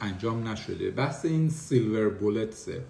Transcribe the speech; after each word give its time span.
انجام 0.00 0.48
نشده. 0.48 0.90
بحث 0.90 1.24
این 1.24 1.48
سیلور 1.48 2.08
بولتسه 2.08 2.84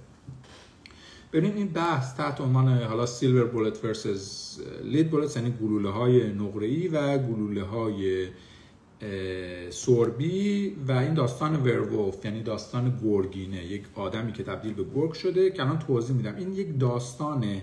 ببین 1.32 1.56
این 1.56 1.68
بحث 1.68 2.14
تحت 2.14 2.40
عنوان 2.40 2.68
حالا 2.68 3.06
سیلور 3.06 3.44
بولت 3.44 3.84
ورسز 3.84 4.58
لید 4.84 5.10
بولت 5.10 5.36
یعنی 5.36 5.50
گلوله 5.50 5.90
های 5.90 6.32
نقره 6.32 6.88
و 6.88 7.18
گلوله 7.18 7.62
های 7.62 8.28
سوربی 9.70 10.76
و 10.88 10.92
این 10.92 11.14
داستان 11.14 11.56
ورولف 11.56 12.24
یعنی 12.24 12.42
داستان 12.42 13.00
گرگینه. 13.04 13.64
یک 13.64 13.82
آدمی 13.94 14.32
که 14.32 14.42
تبدیل 14.42 14.74
به 14.74 14.84
گرگ 14.94 15.12
شده 15.12 15.50
که 15.50 15.62
الان 15.62 15.78
توضیح 15.78 16.16
میدم. 16.16 16.36
این 16.36 16.52
یک 16.52 16.78
داستانه 16.78 17.62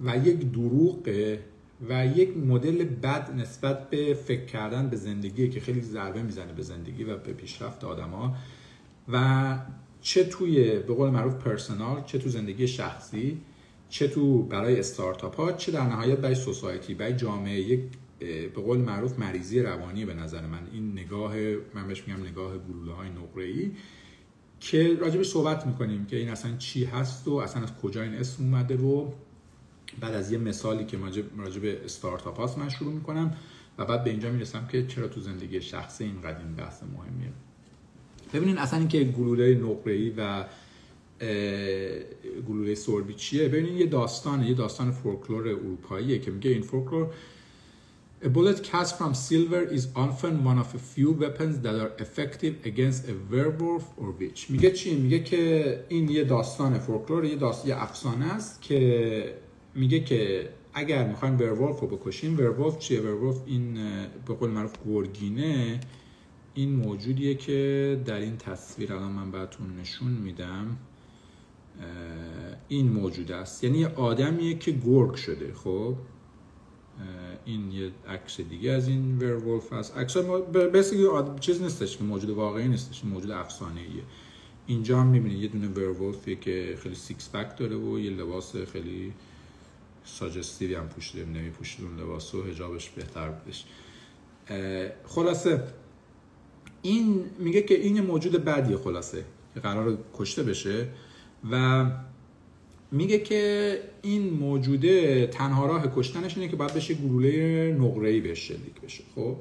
و 0.00 0.16
یک 0.16 0.52
دروغه 0.52 1.40
و 1.88 2.06
یک 2.06 2.36
مدل 2.36 2.84
بد 2.84 3.30
نسبت 3.36 3.90
به 3.90 4.14
فکر 4.14 4.44
کردن 4.44 4.88
به 4.88 4.96
زندگی 4.96 5.48
که 5.48 5.60
خیلی 5.60 5.80
ضربه 5.80 6.22
می‌زنه 6.22 6.52
به 6.52 6.62
زندگی 6.62 7.04
و 7.04 7.16
به 7.16 7.32
پیشرفت 7.32 7.84
آدما. 7.84 8.36
و 9.08 9.58
چه 10.00 10.24
توی 10.24 10.78
به 10.78 10.94
قول 10.94 11.10
معروف 11.10 11.34
پرسونال 11.34 12.02
چه 12.04 12.18
تو 12.18 12.28
زندگی 12.28 12.68
شخصی 12.68 13.40
چه 13.88 14.08
تو 14.08 14.42
برای 14.42 14.78
استارتاپ 14.78 15.36
ها 15.36 15.52
چه 15.52 15.72
در 15.72 15.86
نهایت 15.86 16.18
برای 16.18 16.34
سوسایتی 16.34 16.94
برای 16.94 17.12
جامعه 17.16 17.60
یک 17.60 17.80
به 18.54 18.62
قول 18.62 18.78
معروف 18.78 19.18
مریضی 19.18 19.60
روانی 19.60 20.04
به 20.04 20.14
نظر 20.14 20.46
من. 20.46 20.66
این 20.72 20.92
نگاه 20.92 21.34
من 21.74 21.88
بهش 21.88 22.08
میگم 22.08 22.22
نگاه 22.22 22.58
گلوله 22.58 22.92
های 22.92 23.08
نقره 23.08 23.44
ای 23.44 23.70
که 24.60 24.96
راجبش 25.00 25.26
صحبت 25.26 25.66
می‌کنیم 25.66 26.06
که 26.06 26.16
این 26.16 26.28
اصلا 26.28 26.56
چی 26.56 26.84
هست 26.84 27.28
و 27.28 27.34
اصلا 27.34 27.62
از 27.62 27.76
کجا 27.76 28.02
این 28.02 28.14
اسم 28.14 28.44
اومده 28.44 28.76
و 28.76 29.10
بعد 30.00 30.14
از 30.14 30.32
یه 30.32 30.38
مثالی 30.38 30.84
که 30.84 30.98
راجب 31.36 31.64
استارتاپ 31.84 32.36
هاست 32.36 32.58
من 32.58 32.68
شروع 32.68 32.92
می‌کنم 32.92 33.36
و 33.78 33.84
بعد 33.84 34.04
به 34.04 34.10
اینجا 34.10 34.30
می‌رسم 34.30 34.66
که 34.66 34.86
چرا 34.86 35.08
تو 35.08 35.20
زندگی 35.20 35.60
شخصی 35.60 36.04
این 36.04 36.20
قدیم 36.20 36.54
بحث 36.54 36.82
مهمیه. 36.82 37.32
ببینین 38.34 38.58
اصلا 38.58 38.78
اینکه 38.78 39.04
گلوله 39.04 39.54
نقره 39.54 39.92
ای 39.92 40.10
و 40.16 40.44
گلوله 42.48 42.74
سربی 42.74 43.14
چیه 43.14 43.48
ببینین 43.48 43.76
یه 43.76 43.86
داستانه 43.86 44.48
یه 44.48 44.54
داستان 44.54 44.90
فولکلور 44.90 45.48
اروپاییه 45.48 46.18
که 46.18 46.30
میگه 46.30 46.50
این 46.50 46.62
فولکلور 46.62 47.06
A 48.22 48.28
bullet 48.28 48.62
cast 48.62 48.98
from 48.98 49.14
silver 49.14 49.62
is 49.62 49.88
often 49.96 50.44
one 50.44 50.58
of 50.58 50.74
a 50.74 50.78
few 50.78 51.10
weapons 51.12 51.54
that 51.60 51.74
are 51.84 51.92
effective 51.98 52.54
against 52.70 53.08
a 53.08 53.14
werewolf 53.30 53.84
or 53.96 54.10
witch. 54.20 54.50
میگه 54.50 54.70
چی؟ 54.70 54.94
میگه 54.94 55.22
که 55.22 55.84
این 55.88 56.08
یه 56.08 56.24
داستان 56.24 56.78
فولکلور 56.78 57.24
یه 57.24 57.36
داستان 57.36 57.68
یه 57.70 57.82
افسانه 57.82 58.34
است 58.34 58.62
که 58.62 59.34
میگه 59.74 60.00
که 60.00 60.48
اگر 60.74 61.08
می‌خوایم 61.08 61.38
werewolf 61.38 61.80
رو 61.80 61.86
بکشیم 61.86 62.38
werewolf 62.38 62.78
چیه؟ 62.78 63.00
werewolf 63.00 63.36
این 63.46 63.74
به 64.26 64.34
قول 64.34 64.50
معروف 64.50 64.72
گرگینه 64.86 65.80
این 66.60 66.76
موجودیه 66.76 67.34
که 67.34 68.00
در 68.04 68.18
این 68.18 68.36
تصویر 68.36 68.92
الان 68.92 69.12
من 69.12 69.30
براتون 69.30 69.76
نشون 69.80 70.10
میدم 70.10 70.76
این 72.68 72.92
موجود 72.92 73.32
است. 73.32 73.64
یعنی 73.64 73.78
یه 73.78 73.88
آدمیه 73.88 74.58
که 74.58 74.70
گرگ 74.70 75.14
شده 75.14 75.54
خب؟ 75.54 75.96
این 77.44 77.72
یه 77.72 77.90
عکس 78.08 78.40
دیگه 78.40 78.70
از 78.70 78.88
این 78.88 79.18
werewolf 79.18 79.72
هست 79.72 79.98
عکس 79.98 80.16
ما 80.16 80.42
چیز 81.40 81.62
نیستش 81.62 81.96
که 81.96 82.04
موجود 82.04 82.30
واقعی 82.30 82.68
نیستش 82.68 83.04
موجود 83.04 83.30
افسانه 83.30 83.80
ایه 83.80 84.02
اینجا 84.66 85.00
هم 85.00 85.06
می‌بینید 85.06 85.42
یه 85.42 85.48
دونه 85.48 85.68
werewolf 85.68 86.28
ی 86.28 86.36
که 86.36 86.78
خیلی 86.82 86.94
six 86.94 87.30
pack 87.30 87.56
داره 87.56 87.76
و 87.76 87.98
یه 87.98 88.10
لباس 88.10 88.56
خیلی 88.56 89.12
ساجستیوی 90.04 90.74
هم 90.74 90.88
پوشیده 90.88 91.24
نمی 91.24 91.50
پوشید 91.50 91.84
اون 91.84 92.00
لباس 92.00 92.34
و 92.34 92.42
هجابش 92.42 92.90
بهتر 92.90 93.28
بودش. 93.28 93.64
خلاصه 95.06 95.62
این 96.82 97.24
میگه 97.38 97.62
که 97.62 97.74
این 97.74 98.00
موجود 98.00 98.32
بدیه 98.32 98.76
خلاصه 98.76 99.24
که 99.54 99.60
قرار 99.60 99.98
کشته 100.18 100.42
بشه 100.42 100.86
و 101.50 101.86
میگه 102.92 103.18
که 103.18 103.74
این 104.02 104.30
موجوده 104.30 105.26
تنها 105.26 105.66
راه 105.66 105.92
کشتنش 105.96 106.36
اینه 106.36 106.48
که 106.48 106.56
باید 106.56 106.74
بشه 106.74 106.94
گلوله 106.94 107.76
نقره‌ای 107.80 108.20
بهش 108.20 108.48
شلیک 108.48 108.80
بشه 108.84 109.04
خب؟ 109.14 109.36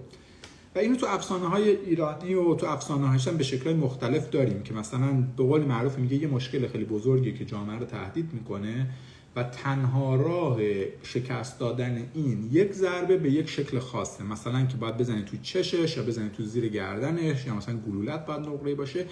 و 0.75 0.79
اینو 0.79 0.95
تو 0.95 1.05
افسانه 1.05 1.47
های 1.47 1.69
ایرانی 1.69 2.33
و 2.33 2.55
تو 2.55 2.65
افسانه 2.65 3.07
هم 3.07 3.37
به 3.37 3.43
شکل 3.43 3.73
مختلف 3.73 4.29
داریم 4.29 4.63
که 4.63 4.73
مثلا 4.73 5.23
به 5.37 5.43
قول 5.43 5.61
معروف 5.61 5.97
میگه 5.97 6.15
یه 6.15 6.27
مشکل 6.27 6.67
خیلی 6.67 6.85
بزرگی 6.85 7.33
که 7.33 7.45
جامعه 7.45 7.79
رو 7.79 7.85
تهدید 7.85 8.29
می‌کنه. 8.33 8.89
و 9.35 9.43
تنها 9.43 10.15
راه 10.15 10.59
شکست 11.03 11.59
دادن 11.59 12.09
این 12.13 12.49
یک 12.51 12.73
ضربه 12.73 13.17
به 13.17 13.31
یک 13.31 13.49
شکل 13.49 13.79
خاصه. 13.79 14.23
مثلا 14.23 14.65
که 14.65 14.77
باید 14.77 14.97
بزنی 14.97 15.21
تو 15.23 15.37
چشش 15.41 15.97
یا 15.97 16.03
بزنی 16.03 16.29
تو 16.29 16.43
زیر 16.43 16.67
گردنش 16.69 17.45
یا 17.45 17.55
مثلا 17.55 17.77
گلولت 17.77 18.25
باید 18.25 18.39
نقره 18.39 18.75
باشه. 18.75 19.05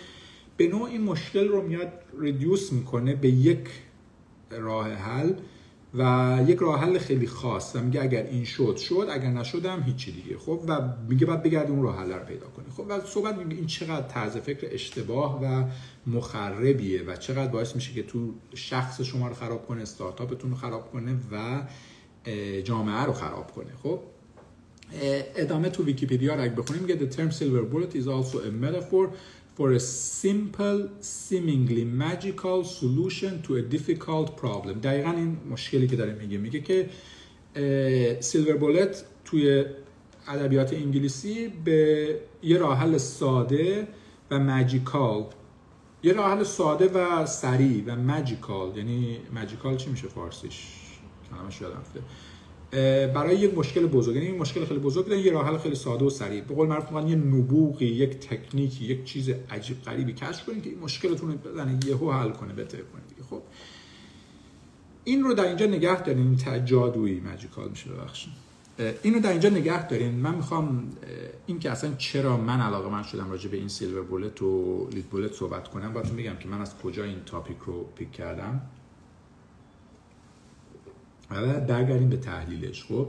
به 0.58 0.68
نوع 0.68 0.90
این 0.90 1.02
مشکل 1.02 1.48
رو 1.48 1.62
میاد 1.62 1.92
ریدیوس 2.20 2.74
می‌کنه 2.74 3.16
به 3.16 3.30
یک 3.30 3.68
راه 4.52 4.94
حل. 4.94 5.34
و 5.98 6.40
یک 6.48 6.58
راه 6.58 6.82
حل 6.82 6.98
خیلی 6.98 7.28
خاص. 7.28 7.76
و 7.76 7.80
میگه 7.80 8.02
اگر 8.04 8.24
این 8.24 8.44
شد 8.46 8.78
شد 8.78 9.08
اگر 9.12 9.30
نشدم 9.30 9.84
هیچی 9.84 10.12
دیگه. 10.12 10.38
خب 10.38 10.62
و 10.68 10.82
میگه 11.10 11.26
بعد 11.26 11.44
بگرد 11.44 11.72
اون 11.72 11.84
راه 11.84 12.00
حل 12.00 12.12
رو 12.12 12.26
پیدا 12.26 12.48
کنی 12.48 12.66
خب 12.78 12.86
و 12.90 13.06
صحبت 13.06 13.38
میگه 13.38 13.56
این 13.56 13.68
چقدر 13.68 14.08
طرز 14.08 14.38
فکر 14.38 14.68
اشتباه 14.72 15.44
و 15.44 15.64
مخربیه 16.08 17.04
و 17.04 17.16
چقدر 17.16 17.52
باعث 17.52 17.76
میشه 17.76 17.94
که 17.94 18.04
تو 18.04 18.34
شخص 18.56 19.02
شما 19.02 19.28
رو 19.28 19.34
خراب 19.34 19.68
کنه 19.68 19.82
استارتاپتون 19.82 20.52
رو 20.52 20.58
خراب 20.58 20.92
کنه 20.92 21.16
و 21.32 21.62
جامعه 22.62 23.04
رو 23.04 23.14
خراب 23.14 23.52
کنه. 23.52 23.72
خب 23.84 24.00
ادامه 25.36 25.70
تو 25.70 25.84
ویکیپدیا 25.84 26.36
رو 26.36 26.42
اگه 26.42 26.54
بخونیم 26.54 26.82
میگه 26.82 27.00
the 27.00 27.14
term 27.14 27.32
silver 27.32 27.74
bullet 27.74 27.96
is 27.96 28.08
also 28.08 28.38
a 28.38 28.52
metaphor 28.66 29.08
for 29.58 29.72
a 29.72 29.80
simple, 29.80 30.80
seemingly 31.02 31.84
magical 31.84 32.64
solution 32.64 33.42
to 33.42 33.56
a 33.56 33.62
difficult 33.62 34.38
problem. 34.38 34.80
دقیقا 34.82 35.12
این 35.12 35.38
مشکلی 35.50 35.88
که 35.88 35.96
داره 35.96 36.14
میگه. 36.14 36.38
میگه 36.38 36.62
که 36.62 36.90
سیلور 38.20 38.58
بولت 38.58 39.06
توی 39.26 39.66
ادبیات 40.28 40.74
انگلیسی 40.74 41.48
به 41.48 42.20
یه 42.44 42.58
راه 42.58 42.78
حل 42.78 42.98
ساده 42.98 43.88
و 44.32 44.40
ماجیکال 44.40 45.26
یه 46.04 46.14
راه 46.14 46.32
حل 46.32 46.44
ساده 46.44 46.88
و 46.88 47.26
سریع 47.26 47.84
و 47.88 47.96
ماجیکال 47.96 48.78
یعنی 48.78 49.18
ماجیکال 49.34 49.78
چی 49.78 49.90
میشه 49.90 50.08
فارسیش؟ 50.08 50.68
کلمش 51.30 51.62
یادم 51.62 51.84
برای 52.72 53.36
یک 53.36 53.58
مشکل 53.58 53.88
بزرگ. 53.88 54.16
یعنی 54.16 54.28
این 54.28 54.38
مشکل 54.38 54.66
خیلی 54.66 54.80
بزرگ 54.80 55.12
یه 55.12 55.32
راه 55.32 55.48
حل 55.48 55.58
خیلی 55.58 55.76
ساده 55.76 56.06
و 56.06 56.10
سریع. 56.10 56.42
به 56.42 56.56
قول 56.56 56.68
معروف 56.68 57.10
یه 57.10 57.16
نبوغی 57.16 57.86
یک 57.86 58.10
تکنیکی 58.10 58.86
یک 58.86 59.04
چیز 59.04 59.30
عجیب 59.30 59.82
غریبی 59.82 60.14
کشف 60.14 60.46
کنید 60.46 60.64
که 60.64 60.70
این 60.70 60.80
مشکلتون 60.80 61.32
رو 61.32 61.38
بزنه 61.38 61.80
یهو 61.86 62.12
حل 62.12 62.30
کنه 62.30 62.54
بهتر 62.54 62.78
کنید 62.78 63.28
خب 63.30 63.42
این 65.04 65.24
رو 65.24 65.34
در 65.34 65.48
اینجا 65.48 65.66
نگه 65.66 66.02
دارین. 66.02 66.38
تا 66.38 66.60
جادویی 66.60 67.20
ماجیکال 67.20 67.70
میشه 67.70 67.90
ببخشید. 67.90 68.34
این 69.04 69.14
رو 69.14 69.20
در 69.20 69.32
اینجا 69.32 69.50
نگه 69.50 69.88
دارین. 69.88 70.12
من 70.12 70.36
می‌خوام 70.36 70.92
این 71.46 71.60
که 71.60 71.72
اصلا 71.72 71.94
چرا 71.98 72.38
من 72.38 72.60
علاقه 72.60 72.90
من 72.90 73.04
شدم 73.04 73.30
راجع 73.30 73.50
به 73.50 73.58
این 73.58 73.68
silver 73.68 74.04
bullet 74.04 74.42
و 74.42 74.88
lead 74.94 75.06
bullet 75.06 75.34
صحبت 75.34 75.68
کنم. 75.68 75.94
باید 75.94 76.12
میگم 76.12 76.36
که 76.36 76.50
من 76.50 76.62
از 76.62 76.78
کجا 76.78 77.04
این 77.04 77.18
topic 77.26 77.58
رو 77.66 77.86
pick 77.96 78.12
کردم. 78.12 78.62
و 81.32 81.60
برگردیم 81.60 82.10
به 82.10 82.18
تحلیلش. 82.18 82.84
خب 82.84 83.08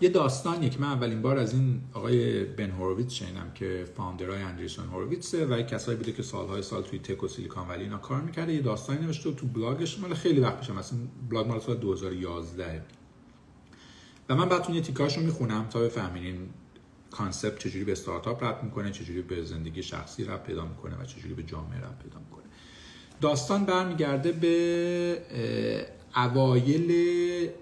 یه 0.00 0.08
داستانیه 0.08 0.70
که 0.70 0.78
من 0.78 0.88
اولین 0.88 1.22
بار 1.22 1.38
از 1.38 1.52
این 1.52 1.80
آقای 1.92 2.44
بن 2.44 2.70
هوروویتز 2.70 3.12
شنیدم 3.12 3.50
که 3.54 3.84
founder 3.96 4.42
ای 4.42 4.49
اندریسن 4.49 4.88
هوروویتزه 4.88 5.46
و 5.46 5.62
کسایی 5.62 5.98
بوده 5.98 6.12
که 6.12 6.22
سالهای 6.22 6.62
سال 6.62 6.82
توی 6.82 6.98
tech 6.98 7.22
و 7.22 7.28
سیلیکون 7.28 7.68
ولی 7.68 7.82
اینا 7.82 7.98
کار 7.98 8.20
می‌کرده. 8.20 8.52
یه 8.52 8.60
داستانی 8.60 9.06
نوشته 9.06 9.32
تو 9.32 9.46
بلاگش 9.46 9.98
مال 9.98 10.14
خیلی 10.14 10.40
وقت 10.40 10.60
پیش 10.60 10.70
مثلا 10.70 10.98
بلاگ 11.30 11.46
مال 11.46 11.60
سال 11.60 11.76
2011 11.76 12.82
و 14.28 14.36
من 14.36 14.48
براتون 14.48 14.74
یه 14.74 14.80
تیکاشو 14.80 15.20
می‌خونم 15.20 15.66
تا 15.70 15.80
بفهمین 15.80 16.48
concept 17.10 17.58
چجوری 17.58 17.84
به 17.84 17.92
استارتاپ 17.92 18.44
ربط 18.44 18.64
می‌کنه 18.64 18.90
چجوری 18.90 19.22
به 19.22 19.44
زندگی 19.44 19.82
شخصی 19.82 20.24
ربط 20.24 20.42
پیدا 20.42 20.64
می‌کنه 20.64 20.96
و 21.02 21.04
چجوری 21.04 21.34
به 21.34 21.42
جامعه 21.42 21.78
ربط 21.78 22.02
پیدا 22.02 22.18
می‌کنه. 22.18 22.42
داستان 23.20 23.64
برمیگرده 23.64 24.32
به 24.32 25.22
اوایل 26.16 26.90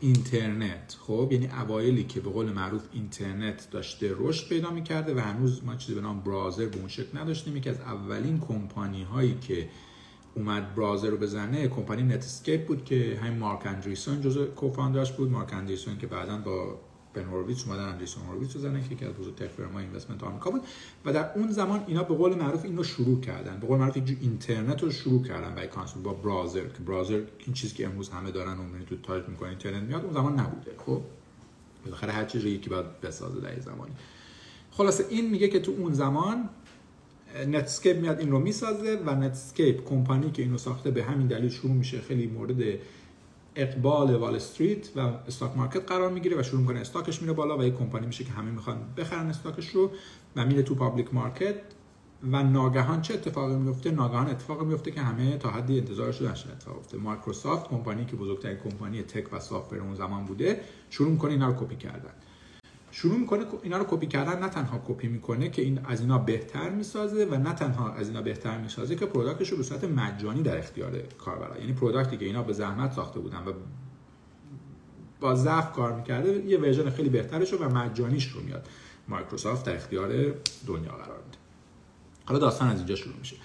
اینترنت. 0.00 0.96
خب 1.00 1.28
یعنی 1.32 1.46
اوایلی 1.46 2.04
که 2.04 2.20
به 2.20 2.30
قول 2.30 2.52
معروف 2.52 2.82
اینترنت 2.92 3.68
داشته 3.70 4.14
رشد 4.18 4.48
پیدا 4.48 4.70
می‌کرده 4.70 5.14
و 5.14 5.18
هنوز 5.18 5.64
ما 5.64 5.76
چیزی 5.76 5.94
به 5.94 6.00
نام 6.00 6.20
browser 6.20 6.66
به 6.66 6.78
اون 6.78 6.88
شکل 6.88 7.18
نداشتیم. 7.18 7.56
یکی 7.56 7.70
از 7.70 7.80
اولین 7.80 8.40
کمپانی 8.40 9.02
هایی 9.02 9.38
که 9.40 9.68
اومد 10.34 10.74
browser 10.74 11.10
رو 11.10 11.16
بزنه 11.16 11.68
کمپانی 11.68 12.02
Netscape 12.02 12.66
بود 12.66 12.84
که 12.84 13.18
همین 13.22 13.38
مارک 13.38 13.66
اندریسن 13.66 14.20
جزء 14.20 14.46
co-founder 14.46 15.01
ش 15.01 15.12
بود. 15.12 15.30
مارک 15.30 15.52
اندریسن 15.52 15.98
که 15.98 16.06
بعدا 16.06 16.36
با 16.36 16.80
بن 17.14 17.24
هوروویتز 17.24 17.66
اومدن 17.66 17.84
اندریسن 17.84 18.24
هوروویتز 18.24 18.56
رو 18.56 18.80
که 18.80 18.94
یکی 18.94 19.04
از 19.04 19.12
بزرگترین 19.12 19.50
firm 19.50 19.84
ای 19.84 19.88
investment 19.88 20.24
آمریکا 20.24 20.50
بود 20.50 20.62
و 21.04 21.12
در 21.12 21.32
اون 21.34 21.52
زمان 21.52 21.84
اینا 21.86 22.02
به 22.02 22.14
قول 22.14 22.34
معروف 22.34 22.64
اینو 22.64 22.82
شروع 22.82 23.20
کردن. 23.20 23.60
به 23.60 23.66
قول 23.66 23.78
معروف 23.78 23.96
اینترنت 24.20 24.82
رو 24.82 24.90
شروع 24.90 25.22
کردن 25.22 25.54
برای 25.54 25.68
consumer 25.68 26.02
با 26.02 26.12
browser 26.12 26.60
که 26.68 26.82
browser 26.86 27.22
این 27.38 27.54
چیزی 27.54 27.74
که 27.74 27.86
امروز 27.86 28.08
همه 28.08 28.30
دارن 28.30 28.58
اون 28.58 28.84
تو 28.86 28.96
تایپ 28.96 29.28
می‌کنن 29.28 29.48
اینترنت 29.48 29.82
میاد 29.82 30.04
اون 30.04 30.14
زمان 30.14 30.40
نبوده. 30.40 30.70
خب؟ 30.86 31.00
بالاخره 31.84 32.12
هر 32.12 32.24
چیزی 32.24 32.48
یکی 32.48 32.70
باید 32.70 33.00
بسازه 33.00 33.40
در 33.40 33.60
زمانی. 33.60 33.92
خلاصه 34.70 35.04
این 35.10 35.30
میگه 35.30 35.48
که 35.48 35.60
تو 35.60 35.72
اون 35.78 35.92
زمان 35.92 36.48
Netscape 37.46 37.96
میاد 37.96 38.20
این 38.20 38.30
رو 38.30 38.38
می‌سازه 38.38 39.02
و 39.06 39.14
Netscape 39.14 39.84
کمپانی 39.84 40.30
که 40.30 40.42
اینو 40.42 40.58
ساخته 40.58 40.90
به 40.90 41.04
همین 41.04 41.26
دلیل 41.26 41.50
شروع 41.50 41.72
میشه 41.72 42.00
خیلی 42.00 42.26
مورد 42.26 42.78
اقبال 43.60 44.14
وال 44.14 44.34
استریت 44.34 44.96
و 44.96 45.00
stock 45.00 45.56
market 45.56 45.86
قرار 45.86 46.10
می‌گیره 46.10 46.40
و 46.40 46.42
شروع 46.42 46.60
می‌کنه 46.60 46.80
stock 46.80 47.10
ش 47.10 47.22
میره 47.22 47.32
بالا 47.32 47.58
و 47.58 47.62
یک 47.62 47.78
کمپانی 47.78 48.06
میشه 48.06 48.24
که 48.24 48.32
همه 48.32 48.50
می‌خوان 48.50 48.76
بخرن 48.96 49.26
stock 49.26 49.56
ش 49.56 49.68
رو 49.68 49.90
و 50.36 50.46
میره 50.46 50.62
تو 50.62 50.74
public 50.74 51.14
market 51.14 51.54
و 52.30 52.42
ناگهان 52.42 53.02
چه 53.02 53.14
اتفاقی 53.14 53.54
میفته 53.54 53.90
ناگهان 53.90 54.26
اتفاقی 54.26 54.64
میفته 54.64 54.90
که 54.90 55.00
همه 55.00 55.36
تا 55.36 55.50
حدی 55.50 55.78
انتظارش 55.78 56.20
رو 56.20 56.26
داشتن 56.26 56.50
اتفاق 56.50 56.76
میفته 56.76 56.98
مایکروسافت 56.98 57.68
کمپانی 57.68 58.04
که 58.04 58.16
بزرگترین 58.16 58.56
کمپانی 58.56 59.02
tech 59.02 59.32
و 59.32 59.40
soft 59.40 59.72
اون 59.72 59.94
زمان 59.94 60.24
بوده 60.24 60.60
شروع 60.90 61.10
می‌کنه 61.10 61.30
اینا 61.30 61.48
رو 61.48 61.66
کپی 61.66 61.76
کردن. 61.76 62.12
شروع 62.90 63.18
می‌کنه 63.18 63.44
اینا 63.62 63.78
رو 63.78 63.84
کپی 63.88 64.06
کردن 64.06 64.42
نه 64.42 64.48
تنها 64.48 64.82
کپی 64.88 65.08
می‌کنه 65.08 65.50
که 65.50 65.62
این 65.62 65.80
از 65.84 66.00
اینا 66.00 66.18
بهتر 66.18 66.70
می‌سازه 66.70 67.24
و 67.24 67.34
نه 67.34 67.52
تنها 67.52 67.92
از 67.92 68.08
اینا 68.08 68.22
بهتر 68.22 68.58
می‌سازه 68.58 68.96
که 68.96 69.06
product 69.06 69.39
ش 69.39 69.48
رو 69.48 69.56
به 69.56 69.62
صورت 69.62 69.84
مجانی 69.84 70.42
در 70.42 70.58
اختیار 70.58 70.98
کاربرا. 71.18 71.58
یعنی 71.58 71.72
product 71.72 72.11
ی 72.11 72.16
که 72.16 72.24
اینا 72.24 72.42
به 72.42 72.52
زحمت 72.52 72.92
ساخته 72.92 73.20
بودن 73.20 73.38
و 73.38 73.52
با 75.20 75.34
ضعف 75.34 75.72
کار 75.72 75.92
می‌کرده 75.92 76.44
یه 76.46 76.58
version 76.58 76.90
خیلی 76.90 77.08
بهترش 77.08 77.52
و 77.52 77.68
مجانیش 77.68 78.28
رو 78.28 78.40
میاد. 78.40 78.68
مایکروسافت 79.08 79.66
در 79.66 79.76
اختیار 79.76 80.08
دنیا 80.66 80.92
قرار 80.92 81.22
میده. 81.26 81.38
حالا 82.24 82.40
داستان 82.40 82.68
از 82.68 82.78
اینجا 82.78 82.94
شروع 82.94 83.16
میشه. 83.18 83.36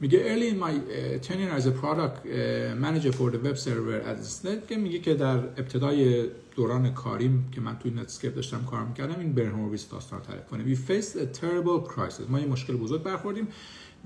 میگه 0.00 0.18
early 0.18 0.48
in 0.54 0.58
my 0.58 0.72
uh, 0.72 1.18
tenure 1.28 1.52
as 1.58 1.66
a 1.66 1.72
product 1.82 2.26
uh, 2.26 2.74
manager 2.74 3.12
for 3.12 3.30
the 3.30 3.38
web 3.38 3.56
server 3.58 4.00
at 4.10 4.66
که 4.68 4.76
میگه 4.76 4.98
که 4.98 5.14
در 5.14 5.36
ابتدای 5.36 6.28
دوران 6.56 6.94
کاریم 6.94 7.48
که 7.52 7.60
من 7.60 7.78
توی 7.78 7.90
نتسکیپ 7.90 8.34
داشتم 8.34 8.64
کار 8.70 8.84
میکردم 8.84 9.20
این 9.20 9.32
برن 9.32 9.52
هورویتز 9.52 9.88
داستان 9.88 10.20
تعریف 10.20 10.46
کنه 10.46 10.74
we 10.74 10.78
faced 10.78 11.16
a 11.16 11.40
terrible 11.40 11.92
crisis 11.92 12.30
ما 12.30 12.40
یه 12.40 12.46
مشکل 12.46 12.76
بزرگ 12.76 13.02
برخوردیم 13.02 13.48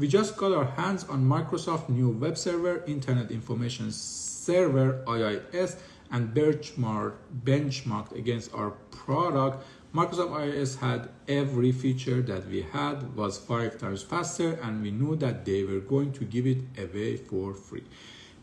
we 0.00 0.04
just 0.04 0.36
got 0.36 0.52
our 0.52 0.68
hands 0.80 1.02
on 1.12 1.20
Microsoft 1.34 1.88
new 1.88 2.10
web 2.24 2.36
server 2.36 2.82
internet 2.86 3.30
information 3.30 3.90
server 3.90 5.04
IIS 5.06 5.70
and 6.14 6.22
benchmarked 6.34 7.18
benchmarked 7.44 8.12
against 8.22 8.48
our 8.54 8.70
product 8.90 9.56
Microsoft 9.91 10.29
IIS 10.29 10.79
had 10.79 11.09
every 11.27 11.71
feature 11.71 12.21
that 12.21 12.47
we 12.47 12.61
had 12.61 13.15
was 13.15 13.39
five 13.39 13.79
times 13.79 14.03
faster 14.03 14.59
and 14.61 14.83
we 14.83 14.91
knew 14.91 15.15
that 15.15 15.45
they 15.45 15.63
were 15.63 15.79
going 15.79 16.11
to 16.11 16.25
give 16.25 16.45
it 16.45 16.61
away 16.77 17.17
for 17.17 17.53
free. 17.55 17.83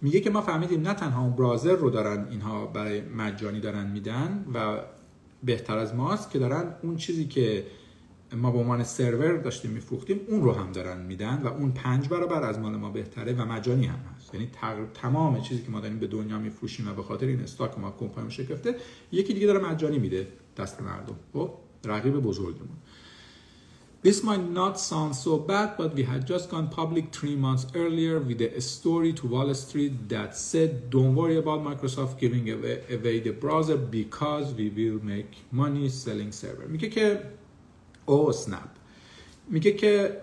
میگه 0.02 0.20
که 0.20 0.30
ما 0.30 0.40
فهمیدیم 0.40 0.82
نه 0.82 0.94
تنها 0.94 1.22
اون 1.22 1.36
برازر 1.36 1.76
رو 1.76 1.90
دارن 1.90 2.26
اینها 2.30 2.66
برای 2.66 3.00
مجانی 3.00 3.60
دارن 3.60 3.86
میدن 3.90 4.44
و 4.54 4.78
بهتر 5.44 5.78
از 5.78 5.94
ماست 5.94 6.30
که 6.30 6.38
دارن 6.38 6.74
اون 6.82 6.96
چیزی 6.96 7.24
که 7.24 7.66
ما 8.36 8.50
به 8.50 8.58
عنوان 8.58 8.84
سرور 8.84 9.36
داشتیم 9.36 9.70
میفروختیم 9.70 10.20
اون 10.28 10.42
رو 10.42 10.52
هم 10.52 10.72
دارن 10.72 11.02
میدن 11.02 11.40
و 11.44 11.46
اون 11.46 11.72
پنج 11.72 12.08
برابر 12.08 12.42
از 12.42 12.58
مال 12.58 12.76
ما 12.76 12.90
بهتره 12.90 13.32
و 13.32 13.44
مجانی 13.44 13.86
هم 13.86 13.98
هست. 14.14 14.34
یعنی 14.34 14.50
تمام 14.94 15.40
چیزی 15.40 15.62
که 15.62 15.70
ما 15.70 15.80
داریم 15.80 15.98
به 15.98 16.06
دنیا 16.06 16.38
میفروشیم 16.38 16.88
و 16.88 16.94
به 16.94 17.02
خاطر 17.02 17.26
این 17.26 17.40
استاک 17.40 17.78
ما 17.78 17.90
کمپانی 17.90 18.30
شکفته 18.30 18.74
یکی 19.12 19.34
دیگه 19.34 19.46
داره 19.46 19.58
مجانی 19.58 19.98
میده. 19.98 20.26
دست 20.56 20.82
مردم 20.82 21.16
خب 21.32 21.50
رقیب 21.84 22.16
بزرگمون 22.16 22.78
This 24.06 24.22
might 24.22 24.48
not 24.62 24.78
sound 24.78 25.16
so 25.16 25.36
bad, 25.36 25.76
but 25.76 25.94
we 25.94 26.04
had 26.04 26.28
just 26.28 26.48
gone 26.48 26.68
public 26.68 27.06
three 27.18 27.34
months 27.34 27.66
earlier 27.74 28.20
with 28.20 28.40
a 28.40 28.60
story 28.60 29.12
to 29.14 29.26
Wall 29.26 29.52
Street 29.54 30.08
that 30.10 30.36
said, 30.36 30.90
don't 30.90 31.14
worry 31.16 31.38
about 31.38 31.58
Microsoft 31.70 32.16
giving 32.18 32.48
away, 32.50 32.76
away 32.96 33.18
the 33.18 33.32
browser 33.32 33.76
because 33.76 34.54
we 34.54 34.66
will 34.76 35.00
make 35.04 35.30
money 35.50 35.88
selling 35.88 36.30
server. 36.30 36.66
میگه 36.68 36.88
که 36.88 37.22
او 38.06 38.32
سنپ 38.32 38.70
میگه 39.50 39.72
که 39.72 40.22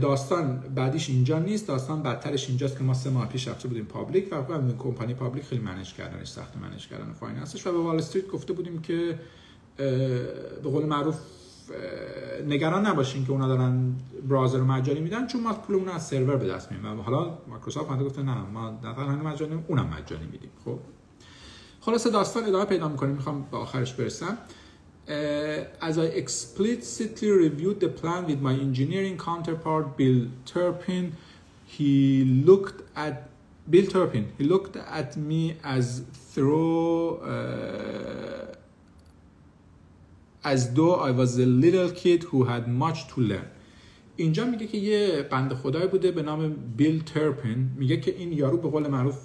داستان 0.00 0.58
بعدیش 0.74 1.08
اینجا 1.10 1.38
نیست 1.38 1.68
داستان 1.68 2.02
بدترش 2.02 2.48
اینجاست 2.48 2.78
که 2.78 2.84
ما 2.84 2.94
سه 2.94 3.10
ماه 3.10 3.28
پیش 3.28 3.48
رفته 3.48 3.68
بودیم 3.68 3.84
public 3.84 4.32
و 4.32 4.42
کمپانی 4.78 5.14
public 5.14 5.44
خیلی 5.44 5.62
manage 5.62 5.94
کردنش 5.94 6.28
سخت 6.28 6.56
manage 6.56 6.88
کردن 6.88 7.12
finance 7.12 7.54
ش 7.54 7.66
و 7.66 7.72
به 7.72 7.78
وال 7.78 7.96
استریت 7.96 8.28
گفته 8.28 8.52
بودیم 8.52 8.82
که 8.82 9.18
به 9.76 10.70
قول 10.70 10.86
معروف 10.86 11.18
نگران 12.48 12.86
نباشین 12.86 13.24
که 13.24 13.32
اونا 13.32 13.48
دارن 13.48 13.94
browser 14.28 14.60
مجانی 14.60 15.00
میدن 15.00 15.26
چون 15.26 15.40
ما 15.42 15.52
پولمون 15.52 15.88
از 15.88 16.06
سرور 16.06 16.36
به 16.36 16.48
دست 16.48 16.72
میاریم. 16.72 17.00
حالا 17.00 17.38
مایکروسافت 17.48 17.90
هم 17.90 18.04
گفته 18.04 18.22
نه 18.22 18.34
ما 18.34 18.70
نه 18.70 18.94
تنها 18.94 19.16
مجانی 19.16 19.64
اونم 19.68 19.86
مجانی 19.86 20.26
میدیم. 20.32 20.50
خب؟ 20.64 20.78
خلاص 21.80 22.06
داستان 22.06 22.44
ادامه 22.44 22.64
پیدا 22.64 22.88
می‌کنیم. 22.88 23.14
می‌خوام 23.14 23.46
به 23.50 23.56
آخرش 23.56 23.92
برسم. 23.92 24.38
as 25.88 25.98
I 25.98 26.06
explicitly 26.22 27.30
reviewed 27.30 27.78
the 27.80 27.88
plan 27.88 28.26
with 28.26 28.40
my 28.48 28.54
engineering 28.66 29.16
counterpart 29.16 29.96
Bill 29.96 30.26
Turpin, 30.52 31.04
he 31.74 32.24
looked 32.48 32.78
at 32.96 33.14
Bill 33.70 33.86
Turpin. 33.86 34.24
He 34.38 34.44
looked 34.44 34.76
at 34.76 35.16
me 35.16 35.42
as 35.62 35.86
through 36.32 37.18
uh, 37.18 37.75
as 40.52 40.60
though 40.76 40.96
I 41.08 41.10
was 41.20 41.32
a 41.46 41.48
little 41.64 41.90
kid 42.02 42.20
who 42.30 42.38
had 42.52 42.64
much 42.82 42.98
to 43.12 43.20
learn. 43.20 43.48
اینجا 44.16 44.44
میگه 44.46 44.66
که 44.66 44.78
یه 44.78 45.28
بند 45.30 45.54
خدای 45.54 45.86
بوده 45.86 46.10
به 46.10 46.22
نام 46.22 46.54
بیل 46.76 47.02
ترپین 47.02 47.70
میگه 47.76 47.96
که 48.00 48.16
این 48.16 48.32
یارو 48.32 48.56
به 48.56 48.68
قول 48.68 48.86
معروف 48.86 49.18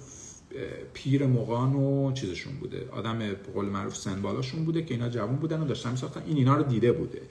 پیر 0.94 1.26
مغان 1.26 1.74
و 1.74 2.12
چیزشون 2.12 2.52
بوده. 2.60 2.88
آدم 2.92 3.18
به 3.18 3.36
قول 3.54 3.66
معروف 3.66 3.96
سن 3.96 4.22
بالاشون 4.22 4.64
بوده 4.64 4.82
که 4.82 4.94
اینا 4.94 5.08
جوان 5.08 5.36
بودن 5.36 5.60
و 5.60 5.64
داشتن 5.64 5.90
میساختن. 5.90 6.22
این 6.26 6.36
اینا 6.36 6.56
رو 6.56 6.62
دیده 6.62 6.92
بوده. 6.92 7.22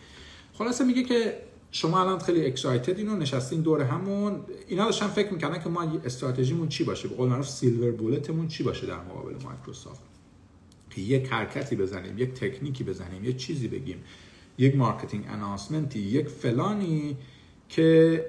خلاصه 0.53 0.83
میگه 0.83 1.03
که 1.03 1.37
شما 1.71 2.01
الان 2.01 2.19
خیلی 2.19 2.45
excited 2.45 2.97
اینو 2.97 3.15
نشستین 3.15 3.61
دور 3.61 3.81
هم 3.81 4.10
و. 4.10 4.39
اینا 4.67 4.85
داشتن 4.85 5.07
فکر 5.07 5.33
می‌کنن 5.33 5.63
که 5.63 5.69
ما 5.69 5.81
استراتژیمون 6.05 6.67
چی 6.67 6.83
باشه؟ 6.83 7.07
به 7.07 7.15
قول 7.15 7.29
معروف 7.29 7.49
silver 7.49 7.91
bullet 7.91 8.29
مون 8.29 8.47
چی 8.47 8.63
باشه 8.63 8.87
در 8.87 9.03
مقابل 9.03 9.33
مایکروسافت؟ 9.43 10.01
یک 10.97 11.27
حرکتی 11.27 11.75
بزنیم 11.75 12.17
یک 12.17 12.33
تکنیکی 12.33 12.83
بزنیم 12.83 13.25
یک 13.25 13.37
چیزی 13.37 13.67
بگیم 13.67 14.03
یک 14.57 14.75
marketing 14.75 15.25
announcement 15.27 15.94
ی 15.94 15.99
یک 15.99 16.27
فلانی 16.27 17.17
که 17.69 18.25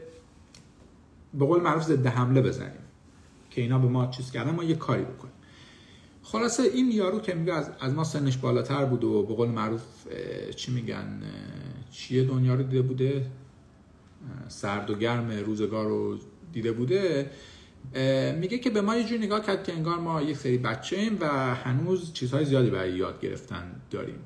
به 1.35 1.45
قول 1.45 1.61
معروف 1.61 1.83
ضد 1.83 2.07
حمله 2.07 2.43
بزنیم 2.43 2.83
که 3.51 3.63
اینا 3.63 3.79
به 3.79 3.89
ما 3.89 4.07
چیز 4.07 4.31
کردن 4.31 4.51
ما 4.51 4.65
یه 4.65 4.75
کاری 4.75 5.03
بکنیم. 5.03 5.33
خلاصه 6.23 6.63
این 6.63 6.91
یارو 6.91 7.21
که 7.21 7.35
میگه 7.35 7.53
از, 7.53 7.71
از 7.81 7.95
ما 7.95 8.05
سنش 8.05 8.37
بالاتر 8.37 8.85
بود 8.85 9.05
و 9.05 9.23
به 9.23 9.35
قول 9.35 9.49
معروف 9.49 9.83
چی 10.57 10.73
میگن 10.73 11.23
چیه 11.91 12.25
دنیا 12.25 12.55
رو 12.55 12.63
دیده 12.63 12.83
بوده؟ 12.83 13.27
سرد 14.49 14.91
و 14.91 14.95
گرم 14.95 15.31
روزگار 15.31 15.87
رو 15.87 16.19
دیده 16.53 16.73
بوده؟ 16.73 17.31
میگه 18.41 18.59
که 18.59 18.71
به 18.71 18.81
ما 18.81 18.97
یه 18.97 19.05
جور 19.05 19.19
نگاه 19.19 19.43
کرد 19.43 19.65
که 19.65 19.73
انگار 19.73 19.99
ما 19.99 20.23
یک 20.23 20.37
سری 20.37 20.59
بچه 20.59 20.97
ایم 20.97 21.19
و 21.21 21.55
هنوز 21.55 22.13
چیزهای 22.13 22.45
زیادی 22.45 22.71
برای 22.71 22.93
یاد 22.93 23.21
گرفتن 23.21 23.81
داریم. 23.91 24.19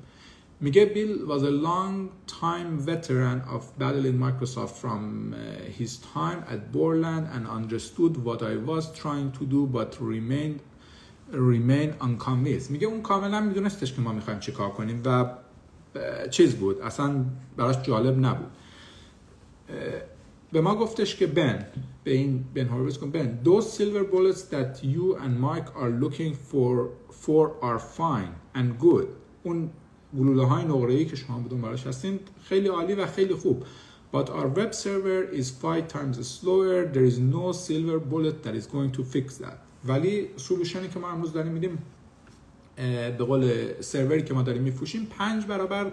میگه 0.61 0.85
بیل 0.85 1.17
was 1.27 1.41
a 1.41 1.51
long 1.67 2.09
time 2.31 2.89
veteran 2.89 3.55
of 3.55 3.63
battle 3.79 4.05
in 4.05 4.17
Microsoft 4.25 4.75
from 4.83 5.33
his 5.79 5.91
time 6.15 6.39
at 6.53 6.61
Borland 6.73 7.25
and 7.35 7.43
understood 7.59 8.13
what 8.25 8.41
I 8.41 8.55
was 8.69 8.83
trying 9.01 9.29
to 9.39 9.43
do 9.55 9.61
but 9.77 9.91
remained 10.01 10.59
remain 11.31 11.89
unconvinced 12.01 12.71
میگه 12.71 12.87
اون 12.87 13.01
کاملا 13.01 13.41
میدونستش 13.41 13.93
که 13.93 14.01
ما 14.01 14.13
می‌خوایم 14.13 14.39
چه 14.39 14.51
کار 14.51 14.69
کنیم 14.69 15.01
و 15.05 15.25
چیز 16.29 16.55
بود. 16.55 16.81
اصلا 16.81 17.25
براش 17.57 17.81
جالب 17.83 18.25
نبود. 18.25 18.51
به 20.51 20.61
ما 20.61 20.75
گفتش 20.75 21.15
که 21.15 21.27
بن 21.27 21.65
به 22.03 22.11
این 22.11 22.45
بن 22.53 22.67
هورویتز 22.67 22.97
کن. 22.97 23.11
بن 23.11 23.39
those 23.43 23.65
silver 23.77 24.03
bullets 24.03 24.41
that 24.41 24.83
you 24.83 25.15
and 25.15 25.39
Mike 25.39 25.69
are 25.75 25.91
looking 26.03 26.33
for 26.33 26.89
for 27.25 27.51
are 27.61 27.79
fine 27.79 28.59
and 28.59 28.79
good. 28.79 29.07
اون 29.43 29.69
گلوله 30.17 30.45
های 30.45 30.65
نقره 30.65 30.93
ای 30.93 31.05
که 31.05 31.15
شما 31.15 31.39
بدون 31.39 31.61
براش 31.61 31.87
هستین 31.87 32.19
خیلی 32.43 32.67
عالی 32.67 32.93
و 32.93 33.07
خیلی 33.07 33.33
خوب. 33.33 33.63
But 34.13 34.29
our 34.29 34.47
web 34.47 34.73
server 34.73 35.21
is 35.39 35.49
five 35.49 35.87
times 35.87 36.17
slower. 36.39 36.85
There 36.93 37.07
is 37.11 37.19
no 37.19 37.51
silver 37.51 37.99
bullet 37.99 38.43
that 38.43 38.55
is 38.55 38.65
going 38.67 38.91
to 38.97 39.03
fix 39.03 39.37
that. 39.37 39.57
ولی 39.85 40.27
سولوشنی 40.35 40.87
که 40.87 40.99
ما 40.99 41.09
امروز 41.09 41.33
داریم 41.33 41.51
میدیم 41.51 41.77
به 43.17 43.23
قول 43.23 43.71
سروری 43.81 44.23
که 44.23 44.33
ما 44.33 44.41
داریم 44.41 44.61
میفروشیم 44.61 45.05
پنج 45.05 45.45
برابر 45.45 45.91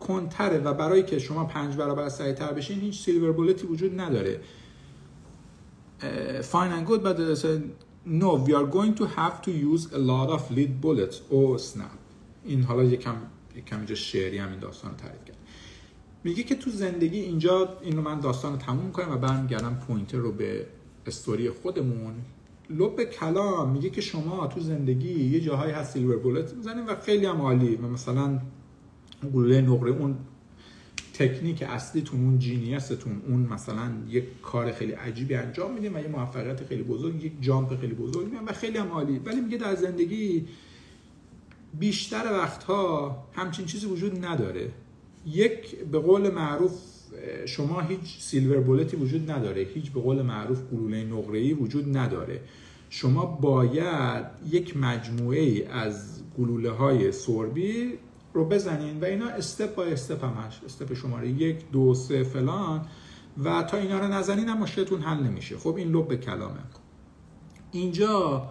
کنتره 0.00 0.58
و 0.58 0.74
برای 0.74 1.02
که 1.02 1.18
شما 1.18 1.44
پنج 1.44 1.76
برابر 1.76 2.08
سریعتر 2.08 2.52
بشین 2.52 2.80
هیچ 2.80 3.04
سیلور 3.04 3.32
بولتی 3.32 3.66
وجود 3.66 4.00
نداره. 4.00 4.40
fine 6.52 6.72
and 6.76 6.86
good 6.86 7.02
but 7.02 7.18
no 8.06 8.30
we 8.46 8.52
are 8.54 8.68
going 8.76 8.94
to 8.94 9.04
have 9.20 9.36
to 9.46 9.50
use 9.50 9.92
a 9.92 9.98
lot 9.98 10.28
of 10.36 10.50
lead 10.50 10.80
bullets. 10.80 11.16
or 11.30 11.58
snap. 11.58 11.98
این 12.44 12.62
حالا 12.62 12.84
یکم 12.84 13.14
یکم 13.56 13.76
اینجا 13.76 13.94
شعری 13.94 14.38
هم 14.38 14.50
این 14.50 14.58
داستان 14.58 14.90
رو 14.90 14.96
تعریف 14.96 15.24
کرد. 15.24 15.36
میگه 16.24 16.42
که 16.42 16.54
تو 16.54 16.70
زندگی 16.70 17.20
اینجا 17.20 17.78
اینو 17.82 18.02
من 18.02 18.20
داستان 18.20 18.52
رو 18.52 18.58
تموم 18.58 18.92
کنم 18.92 19.12
و 19.12 19.16
برمیگردم 19.16 19.74
پوینتر 19.74 20.18
رو 20.18 20.32
به 20.32 20.66
استوری 21.06 21.50
خودمون. 21.50 22.14
لب 22.70 23.04
کلام 23.04 23.70
میگه 23.70 23.90
که 23.90 24.00
شما 24.00 24.46
تو 24.46 24.60
زندگی 24.60 25.24
یه 25.24 25.40
جاهایی 25.40 25.72
هست 25.72 25.92
سیلور 25.92 26.16
بولت 26.16 26.54
می‌زنیم 26.54 26.86
و 26.86 26.94
خیلی 26.94 27.26
هم 27.26 27.40
عالی. 27.40 27.76
و 27.76 27.82
مثلا 27.82 28.40
گلوله 29.26 29.60
نقره 29.60 29.90
اون 29.90 30.16
تکنیک 31.14 31.62
اصلیتون 31.62 32.20
اون 32.20 32.38
جینیستون 32.38 33.22
اون 33.28 33.40
مثلا 33.40 33.92
یک 34.08 34.24
کار 34.42 34.72
خیلی 34.72 34.92
عجیبی 34.92 35.34
انجام 35.34 35.74
میدیم 35.74 35.94
و 35.94 35.98
یه 35.98 36.08
موفقیت 36.08 36.64
خیلی 36.64 36.82
بزرگ 36.82 37.24
یک 37.24 37.32
جامپ 37.40 37.80
خیلی 37.80 37.94
بزرگ 37.94 38.24
میدیم 38.24 38.46
و 38.46 38.52
خیلی 38.52 38.78
هم 38.78 38.88
عالی. 38.88 39.18
ولی 39.18 39.40
میگه 39.40 39.58
در 39.58 39.74
زندگی 39.74 40.46
بیشتر 41.78 42.24
وقتها 42.32 43.16
همچین 43.32 43.66
چیزی 43.66 43.86
وجود 43.86 44.24
نداره. 44.24 44.70
یک 45.26 45.84
به 45.84 45.98
قول 45.98 46.30
معروف 46.30 46.72
شما 47.46 47.80
هیچ 47.80 48.18
سیلور 48.20 48.60
بولتی 48.60 48.96
وجود 48.96 49.30
نداره 49.30 49.62
هیچ 49.74 49.90
به 49.90 50.00
قول 50.00 50.22
معروف 50.22 50.62
گلوله 50.72 51.04
نقره‌ای 51.04 51.52
وجود 51.52 51.96
نداره. 51.96 52.40
شما 52.90 53.26
باید 53.26 54.24
یک 54.50 54.76
مجموعه 54.76 55.40
ای 55.40 55.64
از 55.64 56.22
گلوله 56.38 56.70
های 56.70 57.12
سوربی 57.12 57.92
رو 58.38 58.44
بزنین 58.44 59.00
و 59.00 59.04
اینا 59.04 59.28
استپ 59.28 59.74
با 59.74 59.84
استپ 59.84 60.24
همش 60.24 60.60
استپ 60.66 60.94
شماره 60.94 61.28
یک 61.28 61.70
دو 61.70 61.94
سه 61.94 62.22
فلان. 62.22 62.86
و 63.44 63.62
تا 63.62 63.76
اینا 63.76 63.98
رو 63.98 64.08
نزنین 64.08 64.48
هم 64.48 64.58
مشکلتون 64.58 65.00
حل 65.00 65.22
نمیشه. 65.22 65.58
خب 65.58 65.74
این 65.76 65.92
لب 65.92 66.14
کلامه. 66.14 66.60
اینجا 67.72 68.50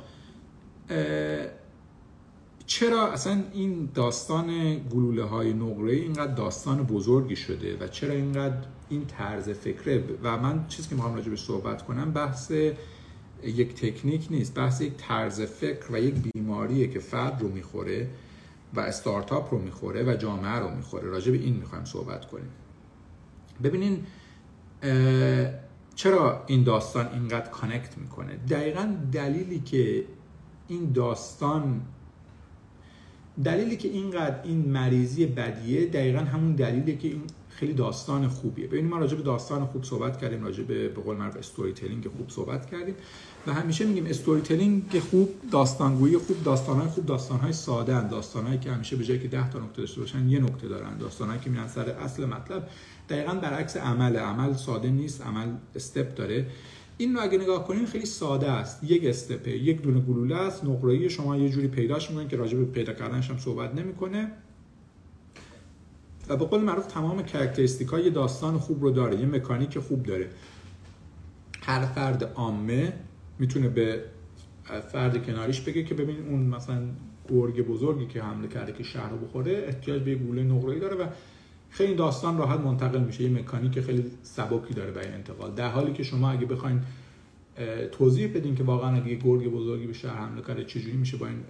چرا 2.65 3.11
اصلا 3.11 3.43
این 3.53 3.89
داستان 3.93 4.77
گلوله 4.89 5.23
های 5.23 5.53
نقره 5.53 5.93
اینقدر 5.93 6.33
داستان 6.33 6.83
بزرگی 6.83 7.35
شده 7.35 7.77
و 7.79 7.87
چرا 7.87 8.13
اینقدر 8.13 8.57
این 8.89 9.05
طرز 9.05 9.49
فکره؟ 9.49 10.03
و 10.23 10.37
من 10.37 10.65
چیزی 10.67 10.89
که 10.89 10.95
می‌خوام 10.95 11.15
به 11.15 11.35
صحبت 11.35 11.85
کنم 11.85 12.11
بحث 12.11 12.51
یک 13.43 13.75
تکنیک 13.75 14.27
نیست. 14.29 14.53
بحث 14.53 14.81
یک 14.81 14.93
طرز 14.97 15.41
فکر 15.41 15.91
و 15.91 15.99
یک 15.99 16.15
بیماریه 16.15 16.87
که 16.87 16.99
فرد 16.99 17.41
رو 17.41 17.47
می‌خوره. 17.47 18.07
و 18.77 18.79
استارتاپ 18.79 19.53
رو 19.53 19.59
می‌خوره 19.59 20.03
و 20.03 20.15
جامعه 20.15 20.59
رو 20.59 20.75
می‌خوره. 20.75 21.09
راجع 21.09 21.31
به 21.31 21.37
این 21.37 21.53
می‌خوایم 21.55 21.85
صحبت 21.85 22.25
کنیم. 22.25 22.49
ببینین 23.63 24.05
چرا 25.95 26.43
این 26.47 26.63
داستان 26.63 27.07
اینقدر 27.13 27.49
connect 27.49 27.97
می‌کنه؟ 27.97 28.35
دقیقا 28.49 28.95
دلیلی 29.11 29.59
که 29.59 30.05
این 30.67 30.91
داستان 30.91 31.81
دلیلی 33.43 33.77
که 33.77 33.87
اینقدر 33.87 34.43
این 34.43 34.69
مریضی 34.71 35.25
بدیه 35.25 35.85
دقیقا 35.85 36.19
همون 36.19 36.51
دلیلی 36.51 36.97
که 36.97 37.07
این 37.07 37.23
خیلی 37.59 37.73
داستان 37.73 38.27
خوبیه. 38.27 38.67
ببینید 38.67 38.91
ما 38.91 38.97
راجع 38.97 39.17
به 39.17 39.23
داستان 39.23 39.65
خوب 39.65 39.83
صحبت 39.83 40.21
کردیم 40.21 40.43
راجع 40.43 40.63
به 40.63 40.89
به 40.89 41.01
قول 41.01 41.17
معروف 41.17 41.37
storytelling 41.37 42.07
خوب 42.17 42.29
صحبت 42.29 42.71
کردیم 42.71 42.95
و 43.47 43.53
همیشه 43.53 43.85
میگیم 43.85 44.05
storytelling 44.05 44.99
خوب 44.99 45.29
داستانگویی 45.51 46.17
خوب 46.17 46.43
داستانهای 46.43 46.87
خوب 46.87 47.05
داستانهای 47.05 47.53
ساده 47.53 47.95
ان 47.95 48.07
داستانهایی 48.07 48.59
که 48.59 48.71
همیشه 48.71 48.95
به 48.95 49.03
جای 49.03 49.19
که 49.19 49.27
10 49.27 49.49
تا 49.49 49.59
نکته 49.59 49.81
داشته 49.81 50.01
باشن 50.01 50.29
یه 50.29 50.39
نکته 50.39 50.67
دارن. 50.67 50.97
داستانهایی 50.97 51.41
که 51.41 51.49
میرن 51.49 51.67
سر 51.67 51.89
اصل 51.89 52.25
مطلب 52.25 52.67
دقیقا 53.09 53.33
برعکس 53.33 53.77
عمل 53.77 54.15
عمل 54.15 54.53
ساده 54.53 54.89
نیست 54.89 55.21
عمل 55.21 55.47
step 55.75 56.15
داره. 56.15 56.47
این 56.97 57.15
رو 57.15 57.21
اگه 57.21 57.37
نگاه 57.37 57.67
کنین 57.67 57.85
خیلی 57.85 58.05
ساده 58.05 58.51
است. 58.51 58.83
یک 58.83 59.05
step 59.05 59.42
ه 59.42 59.51
یک 59.51 59.81
دونه 59.81 59.99
گلوله 59.99 60.35
است. 60.35 60.63
نقره‌ای 60.63 61.09
شما 61.09 61.37
یه 61.37 61.49
جوری 61.49 61.67
پیداش 61.67 62.09
می‌کنین 62.09 62.27
که 62.27 62.37
راجع 62.37 62.57
به 62.57 62.65
پیدا 62.65 62.93
کردنش 62.93 63.29
هم 63.29 63.37
صحبت 63.37 63.75
نمی‌کنه. 63.75 64.31
و 66.29 66.37
به 66.37 66.45
قول 66.45 66.61
معروف 66.61 66.85
تمام 66.85 67.23
characteristic 67.23 67.87
های 67.87 68.09
داستان 68.09 68.57
خوب 68.57 68.83
رو 68.83 68.91
داره 68.91 69.19
یه 69.19 69.25
مکانیک 69.25 69.79
خوب 69.79 70.03
داره. 70.03 70.29
هر 71.61 71.85
فرد 71.85 72.23
عامه 72.23 72.93
می‌تونه 73.39 73.69
به 73.69 74.01
فرد 74.91 75.25
کناریش 75.25 75.61
بگه 75.61 75.83
که 75.83 75.95
ببین 75.95 76.27
اون 76.29 76.39
مثلا 76.39 76.81
گرگ 77.29 77.67
بزرگی 77.67 78.05
که 78.05 78.23
حمله 78.23 78.47
کرده 78.47 78.71
که 78.71 78.83
شهر 78.83 79.09
رو 79.09 79.17
بخوره 79.17 79.63
احتیاج 79.67 80.01
به 80.01 80.15
گوله 80.15 80.43
نقره‌ای 80.43 80.79
داره 80.79 80.95
و 80.95 81.07
خیلی 81.69 81.95
داستان 81.95 82.37
راحت 82.37 82.59
منتقل 82.59 82.99
میشه. 82.99 83.23
یه 83.23 83.29
مکانیک 83.29 83.79
خیلی 83.81 84.11
سبکی 84.23 84.73
داره 84.73 84.91
برای 84.91 85.07
انتقال. 85.07 85.51
در 85.51 85.69
حالی 85.69 85.93
که 85.93 86.03
شما 86.03 86.31
اگه 86.31 86.45
بخواین 86.45 86.81
توضیح 87.91 88.27
بدین 88.27 88.55
که 88.55 88.63
واقعا 88.63 88.95
اگه 88.95 89.15
گرگ 89.15 89.51
بزرگی 89.51 89.87
به 89.87 89.93
شهر 89.93 90.15
حمله 90.15 90.41
کرده 90.41 90.63
چجوری 90.63 90.97
میشه 90.97 91.17
با 91.17 91.27
این 91.27 91.43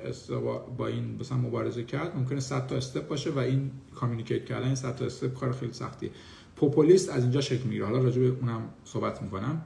با 0.77 0.87
این 0.87 1.17
مثلا 1.19 1.37
مبارزه 1.37 1.83
کرد؟ 1.83 2.15
ممکنه 2.15 2.39
100 2.39 2.67
تا 2.67 2.75
استپ 2.75 3.07
باشه 3.07 3.31
و 3.31 3.39
این 3.39 3.71
کامیونیکیت 3.95 4.45
کردن 4.45 4.65
این 4.65 4.75
100 4.75 4.95
تا 4.95 5.05
استپ 5.05 5.33
کار 5.33 5.51
خیلی 5.51 5.73
سختیه. 5.73 6.09
پوپولیست 6.55 7.09
از 7.09 7.23
اینجا 7.23 7.41
شکل 7.41 7.63
می‌گیره. 7.63 7.85
حالا 7.85 7.97
راجع 7.97 8.21
به 8.21 8.27
اونم 8.27 8.69
صحبت 8.85 9.21
می‌کنم. 9.21 9.61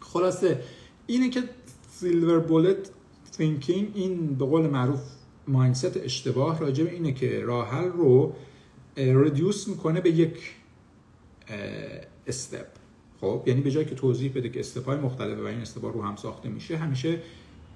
خلاصه 0.00 0.62
اینه 1.06 1.30
که 1.30 1.42
سیلور 1.90 2.38
بولت 2.38 2.90
تینکینگ 3.32 3.90
این 3.94 4.34
به 4.34 4.44
قول 4.44 4.66
معروف 4.66 5.00
مایندست 5.48 5.96
اشتباه 5.96 6.60
راجع 6.60 6.84
به 6.84 6.90
اینه 6.90 7.12
که 7.12 7.40
راه 7.40 7.70
حل 7.70 7.88
رو 7.88 8.34
ردیوس 8.96 9.68
می‌کنه 9.68 10.00
به 10.00 10.10
یک 10.10 10.54
استپ 12.26 12.66
خب 13.20 13.42
یعنی 13.46 13.60
به 13.60 13.70
جای 13.70 13.84
که 13.84 13.94
توضیح 13.94 14.32
بده 14.34 14.48
که 14.48 14.60
استپای 14.60 14.96
مختلفه 14.96 15.42
و 15.42 15.46
این 15.46 15.60
استپا 15.60 15.88
رو 15.88 16.02
هم 16.02 16.16
ساخته 16.16 16.48
میشه 16.48 16.76
همیشه 16.76 17.18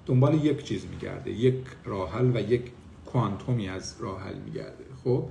دنبال 0.05 0.45
یک 0.45 0.63
چیز 0.63 0.85
میگرده 0.85 1.31
یک 1.31 1.55
راحل 1.85 2.31
و 2.37 2.51
یک 2.51 2.61
کوانتومی 3.05 3.69
از 3.69 3.95
راحل 3.99 4.35
میگرده. 4.45 4.83
خب 5.03 5.25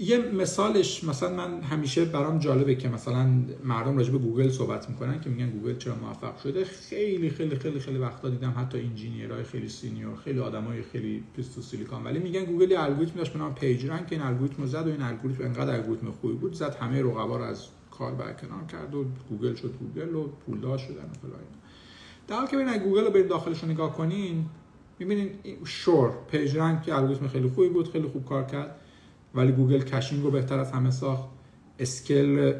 یه 0.00 0.18
مثالش 0.18 1.04
مثلا 1.04 1.36
من 1.36 1.62
همیشه 1.62 2.04
برام 2.04 2.38
جالبه 2.38 2.74
که 2.74 2.88
مثلا 2.88 3.30
مردم 3.64 3.96
راجع 3.96 4.12
به 4.12 4.18
گوگل 4.18 4.50
صحبت 4.50 4.90
می‌کنن 4.90 5.20
که 5.20 5.30
میگن 5.30 5.50
گوگل 5.50 5.78
چرا 5.78 5.94
موفق 5.94 6.38
شده. 6.38 6.64
خیلی 6.64 7.30
خیلی 7.30 7.56
خیلی 7.56 7.80
خیلی 7.80 7.98
وقتا 7.98 8.28
دیدم 8.28 8.54
حتی 8.56 8.78
engineer 8.78 9.29
های 9.29 9.42
خیلی 9.42 9.68
senior 9.68 10.16
خیلی 10.16 10.38
آدمای 10.38 10.82
خیلی 10.82 11.24
based 11.36 11.55
تو 11.55 11.62
سیلیکون 11.62 12.04
ولی 12.04 12.18
میگن 12.18 12.44
گوگل 12.44 12.76
الگوریتم 12.76 13.16
داشت 13.16 13.32
به 13.32 13.38
نام 13.38 13.54
PageRank 13.54 14.08
این 14.10 14.22
الگوریتم 14.22 14.66
زد 14.66 14.86
و 14.86 14.90
این 14.90 15.02
الگوریتم 15.02 15.44
انقدر 15.44 15.74
الگوریتم 15.74 16.10
خوبی 16.10 16.34
بود 16.34 16.52
زد 16.52 16.74
همه 16.74 17.02
رقبا 17.02 17.36
رو 17.36 17.44
از 17.44 17.66
کار 17.98 18.14
برکنار 18.14 18.64
کرد 18.64 18.94
و 18.94 19.04
گوگل 19.28 19.54
شد 19.54 19.74
گوگل 19.80 20.14
و 20.14 20.28
پولدار 20.28 20.78
شدن 20.78 21.04
و 21.04 21.14
فلان 21.22 21.40
در 22.28 22.36
حالی 22.36 22.48
که 22.48 22.56
ببینید 22.56 22.82
گوگل 22.82 23.04
رو 23.04 23.10
برید 23.10 23.28
داخلش 23.28 23.62
رو 23.62 23.68
نگاه 23.68 23.96
کنین 23.96 24.46
می‌بینید 24.98 25.32
sure 25.64 26.10
PageRank 26.30 26.82
که 26.82 26.94
الگوریتم 26.94 27.28
خیلی 27.28 27.48
خوبی 27.48 27.68
بود 27.68 27.92
خیلی 27.92 28.08
خوب 28.08 28.24
کار 28.24 28.44
کرد 28.44 28.80
ولی 29.34 29.52
گوگل 29.52 29.80
caching 29.80 30.24
رو 30.24 30.30
بهتر 30.30 30.58
از 30.58 30.72
همه 30.72 30.90
ساخت. 30.90 31.28
scale 31.78 32.52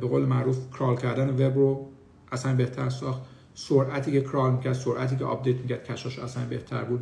به 0.00 0.06
قول 0.08 0.24
معروف 0.24 0.58
crawl 0.78 0.96
کردن 0.96 1.30
وب 1.30 1.54
رو 1.54 1.88
اصلا 2.32 2.56
بهتر 2.56 2.88
ساخت. 2.88 3.22
سرعتی 3.54 4.12
که 4.12 4.20
crawl 4.20 4.52
می‌کرد 4.52 4.72
سرعتی 4.72 5.16
که 5.16 5.24
update 5.24 5.56
می‌کرد 5.56 5.84
cache 5.84 6.08
اش 6.08 6.18
اصلا 6.18 6.44
بهتر 6.44 6.84
بود. 6.84 7.00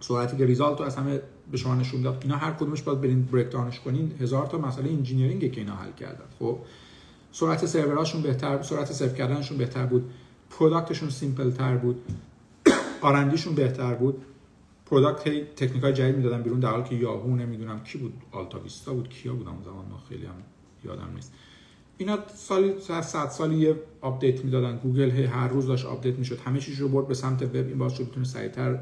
سرعتی 0.00 0.36
که 0.36 0.46
result 0.46 0.78
رو 0.78 0.86
از 0.86 0.96
همه 0.96 1.20
به 1.50 1.56
شما 1.56 1.74
نشون 1.74 2.02
داد 2.02 2.18
اینا 2.22 2.36
هر 2.36 2.52
کدومش 2.52 2.82
باید 2.82 3.00
برین 3.00 3.22
break 3.22 3.50
down 3.50 3.70
ش 3.70 3.80
کنین. 3.80 4.12
هزار 4.20 4.46
تا 4.46 4.58
مسئله 4.58 4.90
engineering 4.90 5.52
که 5.52 5.60
اینا 5.60 5.74
حل 5.74 5.92
کردن. 5.92 6.24
خب 6.38 6.58
سرعت 7.32 7.66
سروراشون 7.66 8.22
بهتر 8.22 8.62
سرعت 8.62 8.92
سرو 8.92 9.08
کردنشون 9.08 9.58
بهتر 9.58 9.86
بود 9.86 10.10
product 10.50 10.88
شون 10.88 11.10
simple 11.10 11.50
تر 11.50 11.76
بود 11.76 12.02
R&D 13.00 13.23
شون 13.23 13.54
بهتر 13.54 13.94
بود. 13.94 14.22
product 14.86 15.26
های 15.26 15.92
جدید 15.92 16.16
می‌دادن 16.16 16.42
بیرون 16.42 16.60
در 16.60 16.70
حالی 16.70 16.88
که 16.88 16.94
یاهو 16.94 17.36
نمی‌دونم 17.36 17.80
کی 17.80 17.98
بود 17.98 18.12
آلتا 18.32 18.60
ویستا 18.60 18.94
بود 18.94 19.08
کیا 19.08 19.32
بود 19.32 19.48
اون 19.48 19.62
زمان 19.64 19.86
ما 19.90 20.02
خیلی 20.08 20.26
هم 20.26 20.34
یادم 20.84 21.08
نیست. 21.14 21.32
اینا 21.98 22.18
سال 22.34 22.80
100 22.80 23.28
سالی 23.28 23.56
یه 23.56 23.76
update 24.00 24.44
می‌دادن. 24.44 24.76
گوگل 24.76 25.10
هی 25.10 25.24
هر 25.24 25.48
روز 25.48 25.66
داشت 25.66 25.86
update 25.86 26.14
می‌شد. 26.18 26.38
همه 26.38 26.60
چیز 26.60 26.80
رو 26.80 26.88
برد 26.88 27.08
به 27.08 27.14
سمت 27.14 27.42
وب 27.42 27.54
این 27.54 27.78
باعث 27.78 27.92
شد 27.92 28.10
بتونه 28.10 28.26
سریعتر 28.26 28.78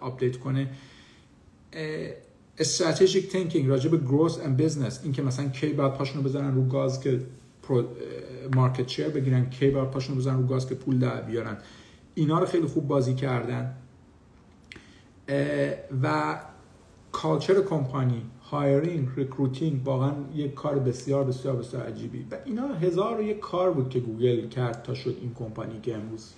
update 0.00 0.36
کنه. 0.36 0.70
strategic 2.58 3.28
thinking 3.28 3.68
راجع 3.68 3.90
به 3.90 3.96
growth 3.96 4.38
and 4.38 4.56
business 4.56 5.00
این 5.02 5.12
که 5.12 5.22
مثلا 5.22 5.48
کی 5.48 5.72
باید 5.72 5.92
پاشونو 5.92 6.22
بزنن 6.22 6.54
رو 6.54 6.68
گاز 6.68 7.00
که 7.00 7.20
market 8.54 8.88
share 8.88 9.08
بگیرن 9.08 9.50
کی 9.50 9.70
بعد 9.70 9.90
پاشونو 9.90 10.18
بزنن 10.18 10.36
رو 10.36 10.46
گاز 10.46 10.68
که 10.68 10.74
پول 10.74 10.98
در 10.98 11.22
بیارن. 11.22 11.58
اینا 12.14 12.38
رو 12.38 12.46
خیلی 12.46 12.66
خوب 12.66 12.88
بازی 12.88 13.14
کردن. 13.14 13.74
و 16.02 16.38
culture 17.12 17.62
company 17.62 18.22
hiring 18.50 19.08
recruiting 19.16 19.86
واقعا 19.86 20.12
یک 20.34 20.54
کار 20.54 20.78
بسیار 20.78 21.24
بسیار 21.24 21.56
بسیار 21.56 21.82
عجیبی. 21.82 22.26
و 22.30 22.36
اینا 22.44 22.68
هزار 22.68 23.20
و 23.20 23.22
یک 23.22 23.40
کار 23.40 23.72
بود 23.72 23.90
که 23.90 24.00
گوگل 24.00 24.48
کرد 24.48 24.82
تا 24.82 24.94
شد 24.94 25.16
این 25.20 25.34
کمپانی 25.34 25.80
که 25.80 25.94
امروز 25.94 26.32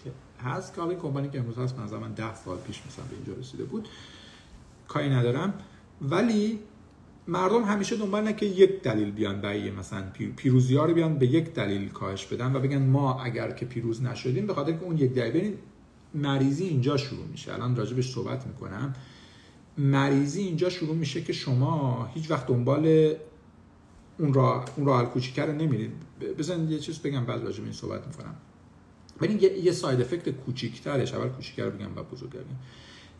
هست. 0.44 0.74
که 0.74 0.80
کمپانی 0.80 1.28
که 1.28 1.38
امروز 1.38 1.58
هست 1.58 1.78
من 1.78 1.86
زمان 1.86 2.12
ده 2.12 2.34
سال 2.34 2.58
پیش 2.58 2.80
مثلا 2.86 3.04
به 3.04 3.16
اینجا 3.16 3.40
رسیده 3.40 3.64
بود. 3.64 3.88
کاری 4.88 5.10
ندارم. 5.10 5.54
ولی 6.02 6.58
مردم 7.28 7.64
همیشه 7.64 7.96
دنبال 7.96 8.24
نه 8.24 8.32
که 8.32 8.46
یک 8.46 8.82
دلیل 8.82 9.10
بیان 9.10 9.40
برای 9.40 9.70
مثلا 9.70 10.02
پیروزی 10.36 10.76
ها 10.76 10.84
رو 10.84 10.94
بیان 10.94 11.18
به 11.18 11.26
یک 11.26 11.54
دلیل 11.54 11.88
کاهش 11.88 12.26
بدن 12.26 12.56
و 12.56 12.60
بگن 12.60 12.82
ما 12.82 13.22
اگر 13.22 13.50
که 13.50 13.66
پیروز 13.66 14.02
نشدیم 14.02 14.46
به 14.46 14.54
خاطر 14.54 14.72
که 14.72 14.82
اون 14.82 14.98
یک 14.98 15.14
دلیل 15.14 15.56
مریضی 16.14 16.64
اینجا 16.64 16.96
شروع 16.96 17.26
میشه. 17.26 17.54
الان 17.54 17.76
راجبش 17.76 18.12
صحبت 18.12 18.46
می‌کنم. 18.46 18.94
مریضی 19.78 20.42
اینجا 20.42 20.70
شروع 20.70 20.96
میشه 20.96 21.22
که 21.22 21.32
شما 21.32 22.06
هیچ 22.14 22.30
وقت 22.30 22.46
دنبال 22.46 23.14
اون 24.18 24.34
را 24.34 24.64
اون 24.76 24.86
راه 24.86 25.04
کوچیکه 25.04 25.42
رو 25.42 25.52
نمیرید. 25.52 25.92
بزن 26.38 26.68
یه 26.68 26.78
چیز 26.78 26.98
بگم 26.98 27.24
بعد 27.24 27.42
راجب 27.42 27.64
این 27.64 27.72
صحبت 27.72 28.06
می‌کنم. 28.06 28.34
ببین 29.20 29.38
یه, 29.40 29.58
یه 29.58 29.72
ساید 29.72 30.00
افکت 30.00 30.28
کوچیکترش 30.28 31.14
اول 31.14 31.28
کوچیکتر 31.28 31.64
رو 31.64 31.70
بگم 31.70 31.94
بعد 31.94 32.10
بزرگتر 32.10 32.38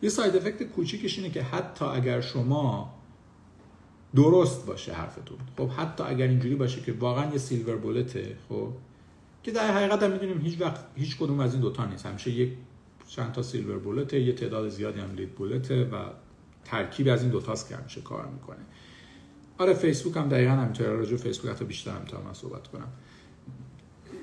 یه 0.01 0.09
side 0.09 0.35
effect 0.35 0.63
کوچیکش 0.63 1.17
اینه 1.17 1.29
که 1.29 1.43
حتی 1.43 1.85
اگر 1.85 2.21
شما 2.21 2.93
درست 4.15 4.65
باشه 4.65 4.93
حرفتون 4.93 5.37
خب 5.57 5.69
حتی 5.69 6.03
اگر 6.03 6.27
اینجوری 6.27 6.55
باشه 6.55 6.81
که 6.81 6.93
واقعا 6.93 7.31
یه 7.31 7.37
silver 7.37 7.77
bullet 7.77 8.28
ه 8.28 8.37
خب 8.49 8.69
که 9.43 9.51
در 9.51 9.73
حقیقت 9.73 10.03
هم 10.03 10.11
می‌دونیم 10.11 10.41
هیچ 10.41 10.61
وقت 10.61 10.79
هیچ 10.95 11.17
کدوم 11.17 11.39
از 11.39 11.53
این 11.53 11.61
دوتا 11.61 11.85
نیست. 11.85 12.05
همیشه 12.05 12.31
یک 12.31 12.53
چند 13.07 13.31
تا 13.31 13.41
silver 13.41 13.79
bullet 13.79 14.13
ه 14.13 14.19
یه 14.19 14.33
تعداد 14.33 14.69
زیادی 14.69 14.99
هم 14.99 15.15
lead 15.15 15.31
bullet 15.31 15.76
ه 15.76 15.83
و 15.83 15.95
ترکیب 16.65 17.07
از 17.07 17.21
این 17.21 17.31
دوتاست 17.31 17.69
که 17.69 17.75
همیشه 17.75 18.01
کار 18.01 18.25
می‌کنه. 18.25 18.59
آره 19.57 19.73
فیسبوک 19.73 20.17
هم 20.17 20.29
دقیقا 20.29 20.51
همینطوره. 20.51 20.89
راجع 20.89 21.15
فیسبوک 21.15 21.51
حتی 21.51 21.65
بیشتر 21.65 21.91
هم 21.91 22.05
تا 22.05 22.21
من 22.21 22.33
صحبت 22.33 22.67
کنم. 22.67 22.87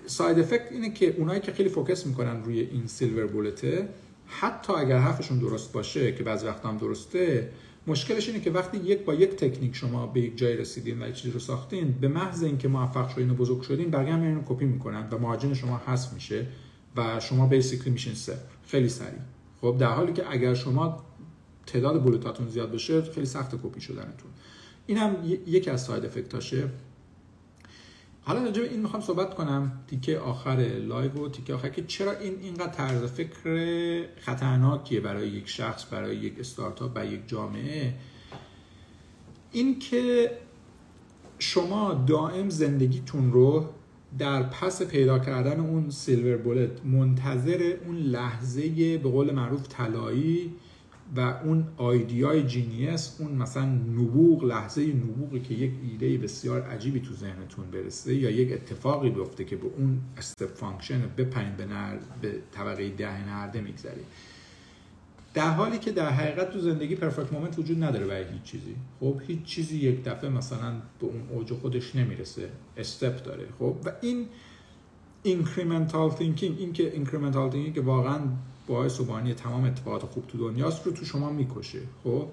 side 0.09 0.39
effect 0.39 0.73
اینه 0.73 0.91
که 0.91 1.15
اونایی 1.19 1.41
که 1.41 1.53
خیلی 1.53 1.69
focus 1.69 2.07
می‌کنن 2.07 2.45
روی 2.45 2.61
این 2.61 2.87
silver 2.87 3.27
bullet 3.27 3.80
ه 3.80 3.89
حتی 4.27 4.73
اگر 4.73 4.99
حرفشون 4.99 5.39
درست 5.39 5.73
باشه 5.73 6.13
که 6.13 6.23
بعضی 6.23 6.47
وقت 6.47 6.67
هم 6.67 6.77
درسته 6.77 7.53
مشکلش 7.87 8.29
اینه 8.29 8.41
که 8.41 8.51
وقتی 8.51 8.79
یک 8.79 9.05
با 9.05 9.15
یک 9.15 9.31
تکنیک 9.31 9.77
شما 9.77 10.07
به 10.07 10.21
یک 10.21 10.39
جای 10.39 10.57
رسیدین 10.57 11.03
و 11.03 11.13
چیزی 11.13 11.31
رو 11.31 11.41
ساختین 11.41 11.95
به 12.01 12.09
محض 12.09 12.43
اینکه 12.43 12.69
موفق 12.69 13.09
شدین 13.09 13.31
و 13.31 13.35
بزرگ 13.35 13.63
شدین 13.63 13.91
بقیه 13.91 14.13
هم 14.13 14.23
اینو 14.23 14.43
کپی 14.47 14.65
می‌کنن 14.65 15.09
و 15.11 15.19
margin 15.19 15.55
شما 15.55 15.83
حذف 15.87 16.13
میشه 16.13 16.47
و 16.97 17.21
شما 17.21 17.47
basically 17.47 17.91
میشین 17.91 18.15
صفر. 18.15 18.55
خیلی 18.67 18.89
سریع. 18.89 19.21
خب 19.61 19.77
در 19.79 19.91
حالی 19.91 20.13
که 20.13 20.25
اگر 20.31 20.55
شما 20.55 21.05
تعداد 21.67 22.03
bullet 22.03 22.34
اتون 22.34 22.49
زیاد 22.49 22.73
بشه 22.73 23.03
خیلی 23.03 23.27
سخت 23.27 23.63
کپی 23.63 23.81
شدنتون. 23.81 24.31
این 24.87 24.99
هم 24.99 25.17
یکی 25.47 25.71
از 25.71 25.85
side 25.85 26.05
effect 26.05 26.48
اشه 26.48 26.69
حالا 28.29 28.45
راجع 28.45 28.63
این 28.63 28.81
می‌خوام 28.81 29.03
صحبت 29.03 29.35
کنم. 29.35 29.73
تیکه 29.87 30.19
آخر 30.19 30.57
لایو 30.89 31.13
و 31.13 31.29
تیکه 31.29 31.55
آخر 31.55 31.69
که 31.69 31.85
چرا 31.85 32.13
این 32.13 32.35
اینقدر 32.43 32.73
طرز 32.73 33.05
فکر 33.05 34.07
خطرناکیه 34.21 35.01
برای 35.01 35.29
یک 35.29 35.49
شخص 35.49 35.87
برای 35.93 36.17
یک 36.17 36.41
استارتاپ 36.41 36.93
برای 36.93 37.09
یک 37.09 37.29
جامعه؟ 37.29 37.95
این 39.53 39.79
که 39.79 40.31
شما 41.39 42.05
دائم 42.07 42.49
زندگیتون 42.49 43.33
رو 43.33 43.67
در 44.19 44.43
پس 44.43 44.83
پیدا 44.83 45.19
کردن 45.19 45.61
اون 45.61 45.91
silver 45.91 46.37
bullet 46.37 46.85
منتظر 46.85 47.77
اون 47.87 47.97
لحظه 47.97 48.99
به 48.99 49.11
قول 49.11 49.31
معروف 49.31 49.69
طلایی 49.69 50.55
و 51.17 51.21
اون 51.21 51.69
idea 51.77 52.43
ی 52.43 52.53
genius 52.53 53.17
اون 53.21 53.33
مثلا 53.33 53.65
نبوغ 53.65 54.45
لحظه 54.45 54.87
نبوغی 54.87 55.41
که 55.41 55.55
یک 55.55 55.73
ایده 55.83 56.19
بسیار 56.19 56.63
عجیبی 56.63 57.01
تو 57.01 57.15
ذهنتون 57.15 57.71
برسه 57.71 58.15
یا 58.15 58.31
یک 58.31 58.53
اتفاقی 58.53 59.11
بیفته 59.11 59.45
که 59.45 59.57
به 59.57 59.67
اون 59.77 60.01
step 60.17 60.55
function 60.55 61.01
بپرین 61.17 61.57
به, 61.57 61.67
به 62.23 62.39
طبقه 62.53 62.89
ده 62.89 63.29
نرده 63.29 63.61
میگذری. 63.61 64.01
در 65.35 65.51
حالی 65.51 65.79
که 65.79 65.93
در 65.93 66.11
حقیقت 66.11 66.51
تو 66.51 66.61
زندگی 66.61 66.95
perfect 66.95 67.33
moment 67.33 67.59
وجود 67.59 67.85
نداره 67.85 68.07
برای 68.07 68.25
هیچ 68.33 68.43
چیزی. 68.43 68.77
خب 69.01 69.21
هیچ 69.27 69.43
چیزی 69.43 69.77
یک 69.77 70.05
دفعه 70.05 70.31
مثلا 70.31 70.73
به 71.01 71.07
اون 71.07 71.29
اوج 71.31 71.53
خودش 71.53 71.97
نمی‌رسه. 71.97 72.49
step 72.77 73.23
داره. 73.23 73.47
خب 73.59 73.77
و 73.85 73.93
این 74.01 74.27
incremental 75.23 76.11
thinking 76.11 76.59
این 76.59 76.73
که 76.73 76.93
incremental 76.93 77.51
thinking 77.51 77.75
که 77.75 77.81
واقعا 77.81 78.21
باعث 78.69 79.01
و 79.01 79.05
بانی 79.05 79.35
تمام 79.35 79.65
اتفاقات 79.65 80.03
خوب 80.03 80.27
تو 80.27 80.39
دنیاست 80.39 80.87
رو 80.87 80.93
تو 80.93 81.05
شما 81.05 81.31
می‌کشه 81.31 81.81
خب؟ 82.05 82.29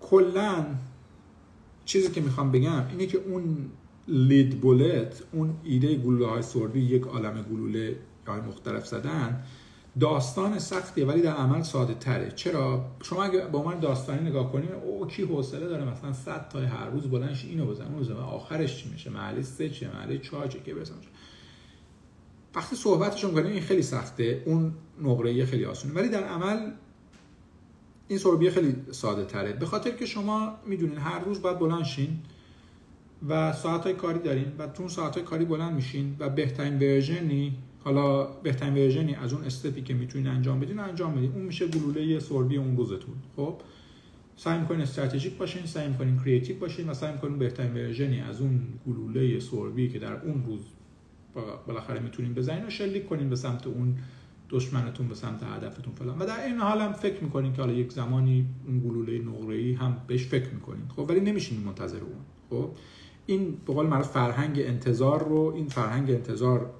کلا 0.00 0.66
چیزی 1.84 2.10
که 2.10 2.20
می‌خوام 2.20 2.52
بگم 2.52 2.86
اینه 2.90 3.06
که 3.06 3.18
اون 3.18 3.70
لید 4.08 4.60
بولت 4.60 5.22
اون 5.32 5.56
ایده 5.64 5.96
گلوله 5.96 6.26
های 6.26 6.42
سردی 6.42 6.80
یک 6.80 7.02
عالم 7.02 7.42
گلوله 7.42 7.96
های 8.26 8.40
مختلف 8.40 8.86
زدن 8.86 9.42
داستان 10.00 10.58
سختیه 10.58 11.06
ولی 11.06 11.22
در 11.22 11.32
عمل 11.32 11.62
ساده 11.62 11.94
تره. 11.94 12.32
چرا؟ 12.36 12.84
شما 13.02 13.24
اگه 13.24 13.46
با 13.46 13.62
من 13.62 13.80
داستانی 13.80 14.30
نگاه 14.30 14.52
کنیم 14.52 14.68
او 14.84 15.06
کی 15.06 15.22
حوصله 15.22 15.66
داره 15.66 15.84
مثلا 15.84 16.12
100 16.12 16.48
تا 16.48 16.58
هر 16.58 16.90
روز 16.90 17.02
بلندش 17.02 17.44
اینو 17.44 17.66
بزنه 17.66 17.88
اون 17.94 18.16
آخرش 18.16 18.82
چی 18.82 18.90
میشه؟ 18.90 19.10
محله 19.10 19.42
سه 19.42 19.70
چیه؟ 19.70 19.88
محله 19.96 20.18
چهار 20.18 20.48
که 20.48 20.74
بزنه؟ 20.74 20.96
وقتی 22.54 22.76
صحبتش 22.76 23.24
می‌کنیم 23.24 23.52
این 23.52 23.62
خیلی 23.62 23.82
سخته. 23.82 24.42
اون 24.46 24.72
نقره 25.02 25.44
خیلی 25.44 25.64
آسونه. 25.64 25.94
ولی 25.94 26.08
در 26.08 26.24
عمل 26.24 26.70
این 28.08 28.18
سربیه 28.18 28.50
خیلی 28.50 28.76
ساده 28.90 29.24
تره. 29.24 29.52
به 29.52 29.66
خاطر 29.66 29.90
که 29.90 30.06
شما 30.06 30.54
می‌دونین 30.66 30.98
هر 30.98 31.18
روز 31.18 31.42
باید 31.42 31.58
بلند 31.58 31.84
شین 31.84 32.18
و 33.28 33.52
ساعت 33.52 33.84
های 33.84 33.94
کاری 33.94 34.18
دارین 34.18 34.52
و 34.58 34.66
تو 34.66 34.88
ساعت 34.88 35.14
های 35.14 35.24
کاری 35.24 35.44
بلند 35.44 35.74
میشین 35.74 36.16
و 36.18 36.28
بهترین 36.28 36.78
version 36.78 37.46
ی 37.46 37.56
حالا 37.84 38.24
بهترین 38.24 38.74
version 38.74 39.09
ی 39.09 39.14
از 39.14 39.32
اون 39.32 39.44
step 39.44 39.74
ی 39.74 39.82
که 39.82 39.94
می‌تونین 39.94 40.26
انجام 40.26 40.60
بدین 40.60 40.78
انجام 40.78 41.14
بدین. 41.14 41.32
اون 41.32 41.42
میشه 41.42 41.66
گلوله 41.66 42.20
سربی 42.20 42.56
اون 42.56 42.76
روزتون. 42.76 43.14
خب؟ 43.36 43.54
سعی 44.36 44.58
می‌کنین 44.58 44.80
strategic 44.80 45.36
باشین 45.36 45.66
سعی 45.66 45.88
می‌کنین 45.88 46.18
creative 46.18 46.58
باشین 46.58 46.88
و 46.88 46.94
سعی 46.94 47.12
می‌کنین 47.12 47.38
بهترین 47.38 47.74
version 47.74 48.14
ی 48.14 48.20
از 48.20 48.40
اون 48.40 48.60
گلوله 48.86 49.40
سربی 49.40 49.88
که 49.88 49.98
در 49.98 50.12
اون 50.12 50.44
روز 50.46 50.60
بالاخره 51.66 52.00
می‌تونین 52.00 52.34
بزنین 52.34 52.66
و 52.66 52.70
شلیک 52.70 53.08
کنین 53.08 53.30
به 53.30 53.36
سمت 53.36 53.66
اون 53.66 53.98
دشمنتون 54.50 55.08
به 55.08 55.14
سمت 55.14 55.42
هدفتون 55.42 55.94
فلان. 55.94 56.18
و 56.18 56.26
در 56.26 56.44
این 56.44 56.58
حال 56.58 56.80
هم 56.80 56.92
فکر 56.92 57.24
می‌کنین 57.24 57.52
که 57.52 57.62
حالا 57.62 57.72
یک 57.72 57.92
زمانی 57.92 58.46
اون 58.66 58.80
گلوله 58.80 59.18
نقره 59.18 59.76
هم 59.76 59.96
بهش 60.06 60.26
فکر 60.26 60.50
می‌کنین 60.50 60.88
خب 60.96 61.06
ولی 61.10 61.20
نمیشین 61.20 61.60
منتظر 61.60 62.00
اون. 62.00 62.20
خب 62.50 62.70
این 63.26 63.56
به 63.66 63.72
قول 63.72 63.86
معروف 63.86 64.08
فرهنگ 64.08 64.58
انتظار 64.58 65.28
رو 65.28 65.52
این 65.56 65.68
فرهنگ 65.68 66.10
انتظار 66.10 66.70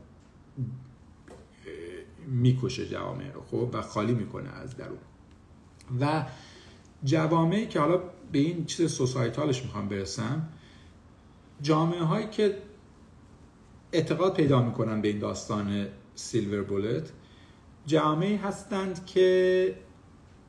می‌کشه 2.26 2.86
جوامع 2.86 3.32
رو 3.32 3.40
خب 3.40 3.68
و 3.72 3.82
خالی 3.82 4.14
می‌کنه 4.14 4.48
از 4.48 4.76
درون. 4.76 4.98
و 6.00 6.24
جوامعی 7.04 7.66
که 7.66 7.80
حالا 7.80 8.00
به 8.32 8.38
این 8.38 8.64
چیز 8.64 8.92
سوسایتالش 8.92 9.62
می‌خوام 9.62 9.88
برسم 9.88 10.48
جامعه 11.62 12.02
هایی 12.02 12.26
که 12.26 12.58
اعتقاد 13.94 14.34
پیدا 14.34 14.62
می‌کنن 14.62 15.00
به 15.00 15.08
این 15.08 15.18
داستان 15.18 15.86
silver 16.14 16.62
bullet 16.62 17.12
جامعه 17.86 18.36
هستند 18.36 19.06
که 19.06 19.76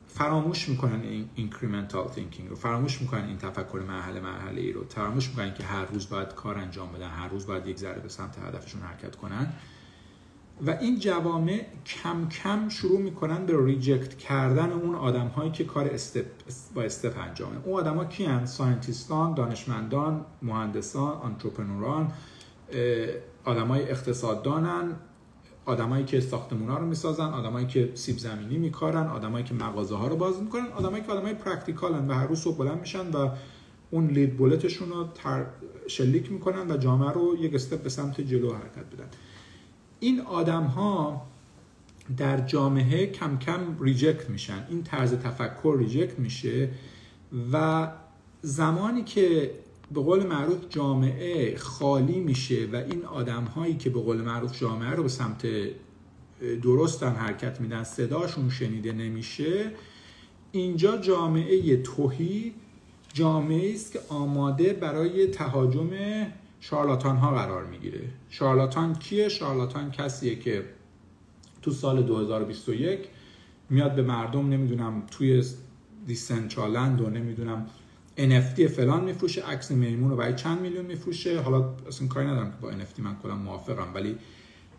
فراموش 0.06 0.68
می‌کنن 0.68 1.00
این 1.02 1.28
incremental 1.34 2.08
thinking 2.08 2.48
رو 2.48 2.56
فراموش 2.56 3.00
می‌کنن 3.00 3.24
این 3.24 3.38
تفکر 3.38 3.82
مرحله 3.88 4.20
مرحله 4.20 4.60
ای 4.60 4.72
رو 4.72 4.84
فراموش 4.88 5.28
می‌کنن 5.28 5.54
که 5.54 5.64
هر 5.64 5.84
روز 5.84 6.08
باید 6.08 6.34
کار 6.34 6.58
انجام 6.58 6.92
بدن 6.92 7.08
هر 7.08 7.28
روز 7.28 7.46
باید 7.46 7.66
یک 7.66 7.78
ذره 7.78 8.00
به 8.00 8.08
سمت 8.08 8.38
هدفشون 8.38 8.82
حرکت 8.82 9.16
کنن. 9.16 9.52
و 10.66 10.70
این 10.70 10.98
جوامع 10.98 11.66
کم 11.86 12.28
کم 12.28 12.68
شروع 12.68 13.00
می‌کنن 13.00 13.46
به 13.46 13.64
reject 13.64 14.18
کردن 14.18 14.72
اون 14.72 14.94
آدم 14.94 15.26
هایی 15.26 15.50
که 15.50 15.64
کار 15.64 15.88
step 15.88 16.26
by 16.74 16.82
step 16.82 17.18
انجامه 17.18 17.56
اون 17.64 17.80
آدم 17.80 17.96
ها 17.96 18.04
کی 18.04 18.24
هن؟ 18.24 18.46
scientist 18.46 19.18
ان، 19.18 19.34
دانشمندان، 19.34 20.24
مهندسان، 20.42 21.12
entrepreneur 21.12 22.04
ان 22.04 22.12
آدمای 23.46 23.82
اقتصاددانن 23.82 24.96
آدمایی 25.64 26.04
که 26.04 26.20
ساختمونا 26.20 26.78
رو 26.78 26.86
می‌سازن 26.86 27.24
آدمایی 27.24 27.66
که 27.66 27.90
سیب 27.94 28.18
زمینی 28.18 28.58
میکارن 28.58 29.06
آدمایی 29.06 29.44
که 29.44 29.54
مغازه 29.54 29.96
ها 29.96 30.08
رو 30.08 30.16
باز 30.16 30.42
می‌کنن 30.42 30.66
آدمایی 30.66 31.02
که 31.02 31.12
آدمای 31.12 31.34
practical 31.34 32.01
ن 32.01 32.08
و 32.08 32.14
هر 32.14 32.26
روز 32.26 32.40
صبح 32.40 32.56
بلند 32.56 32.80
میشن 32.80 33.10
و 33.10 33.30
اون 33.90 34.06
lead 34.06 34.36
bullet 34.36 34.67
شون 34.67 34.88
رو 34.88 35.08
تر 35.14 35.46
شلیک 35.86 36.32
می‌کنن 36.32 36.70
و 36.70 36.76
جامعه 36.76 37.10
رو 37.10 37.36
یک 37.40 37.54
step 37.54 37.82
به 37.82 37.88
سمت 37.88 38.20
جلو 38.20 38.52
حرکت 38.52 38.94
بدن. 38.94 39.08
این 40.00 40.20
آدم 40.20 40.62
ها 40.62 41.22
در 42.16 42.40
جامعه 42.40 43.06
کم 43.06 43.38
کم 43.38 43.60
reject 43.80 44.30
میشن. 44.30 44.66
این 44.70 44.82
طرز 44.82 45.14
تفکر 45.14 45.76
reject 45.78 46.18
میشه 46.18 46.70
و 47.52 47.88
زمانی 48.42 49.04
که 49.04 49.50
به 49.94 50.00
قول 50.00 50.26
معروف 50.26 50.58
جامعه 50.68 51.56
خالی 51.56 52.20
میشه 52.20 52.68
و 52.72 52.76
این 52.76 53.04
آدم 53.04 53.44
هایی 53.44 53.76
که 53.76 53.90
به 53.90 54.00
قول 54.00 54.16
معروف 54.16 54.60
جامعه 54.60 54.90
رو 54.90 55.02
به 55.02 55.08
سمت 55.08 55.46
درستن 56.62 57.12
حرکت 57.12 57.60
میدن 57.60 57.84
صداشون 57.84 58.50
شنیده 58.50 58.92
نمیشه 58.92 59.70
اینجا 60.52 60.96
جامعه 60.96 61.82
توهی 61.82 62.54
جامعه 63.12 63.74
است 63.74 63.92
که 63.92 64.00
آماده 64.08 64.72
برای 64.72 65.26
تهاجم 65.26 65.90
شارلاتان 66.60 67.16
ها 67.16 67.30
قرار 67.30 67.64
می‌گیره 67.64 68.00
شارلاتان 68.30 68.94
کیه؟ 68.94 69.28
شارلاتان 69.28 69.90
کسیه 69.90 70.36
که 70.38 70.64
تو 71.62 71.70
سال 71.70 72.02
2021 72.02 73.00
میاد 73.70 73.94
به 73.94 74.02
مردم 74.02 74.48
نمی‌دونم 74.48 75.02
توی 75.10 75.44
دیسنچالند 76.06 77.00
و 77.00 77.10
نمی‌دونم 77.10 77.66
NFT 78.18 78.62
فلان 78.62 79.04
میفروشه 79.04 79.42
عکس 79.42 79.70
میمون 79.70 80.10
رو 80.10 80.16
برای 80.16 80.34
چند 80.34 80.60
میلیون 80.60 80.86
میفروشه. 80.86 81.40
حالا 81.40 81.74
اصلا 81.88 82.08
کاری 82.08 82.26
ندارم 82.26 82.50
که 82.50 82.56
با 82.60 82.72
NFT 82.72 83.00
من 83.00 83.16
کلا 83.22 83.34
موافقم 83.34 83.94
ولی 83.94 84.16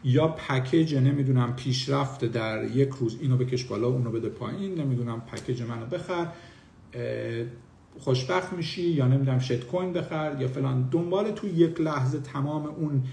یا 0.04 0.28
پکیج 0.28 0.96
نمی‌دونم 0.96 1.56
پیشرفت 1.56 2.26
در 2.26 2.64
یک 2.64 2.90
روز 2.90 3.18
اینو 3.22 3.38
بکش 3.38 3.64
بالا 3.64 3.88
اونو 3.88 4.12
بده 4.12 4.30
پایین 4.30 4.82
نمی‌دونم 4.82 5.22
پکیج 5.22 5.62
منو 5.62 5.86
بخر 5.86 6.28
خوشبخت 8.00 8.54
میشی 8.54 8.82
یا 8.82 9.08
نمی‌دونم 9.08 9.40
شت 9.40 9.66
کوین 9.66 9.94
بخر 9.94 10.36
یا 10.40 10.48
فلان. 10.48 10.90
دنبال 10.92 11.32
تو 11.32 11.48
یک 11.48 11.82
لحظه 11.82 12.20
تمام 12.20 12.66
اون 12.66 13.04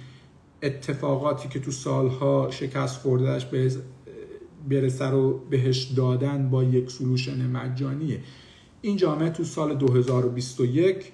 اتفاقاتی 0.62 1.48
که 1.48 1.60
تو 1.60 1.70
سالها 1.70 2.48
شکست 2.50 3.00
خوردهش 3.00 3.44
به 3.44 3.70
برسه 4.68 5.04
رو 5.04 5.38
بهش 5.50 5.82
دادن 5.82 6.50
با 6.50 6.64
یک 6.64 6.90
سلوشن 6.90 7.50
مجانیه. 7.50 8.20
این 8.85 8.97
جامعه 8.97 9.31
تو 9.31 9.44
سال 9.44 9.75
2021 9.75 11.12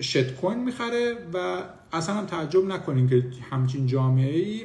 شت 0.00 0.34
کوین 0.34 0.64
می‌خره 0.64 1.18
و 1.34 1.62
اصلا 1.92 2.14
هم 2.14 2.26
تعجب 2.26 2.64
نکنین 2.64 3.08
که 3.08 3.24
همچین 3.50 3.86
جامعه 3.86 4.38
ای 4.38 4.64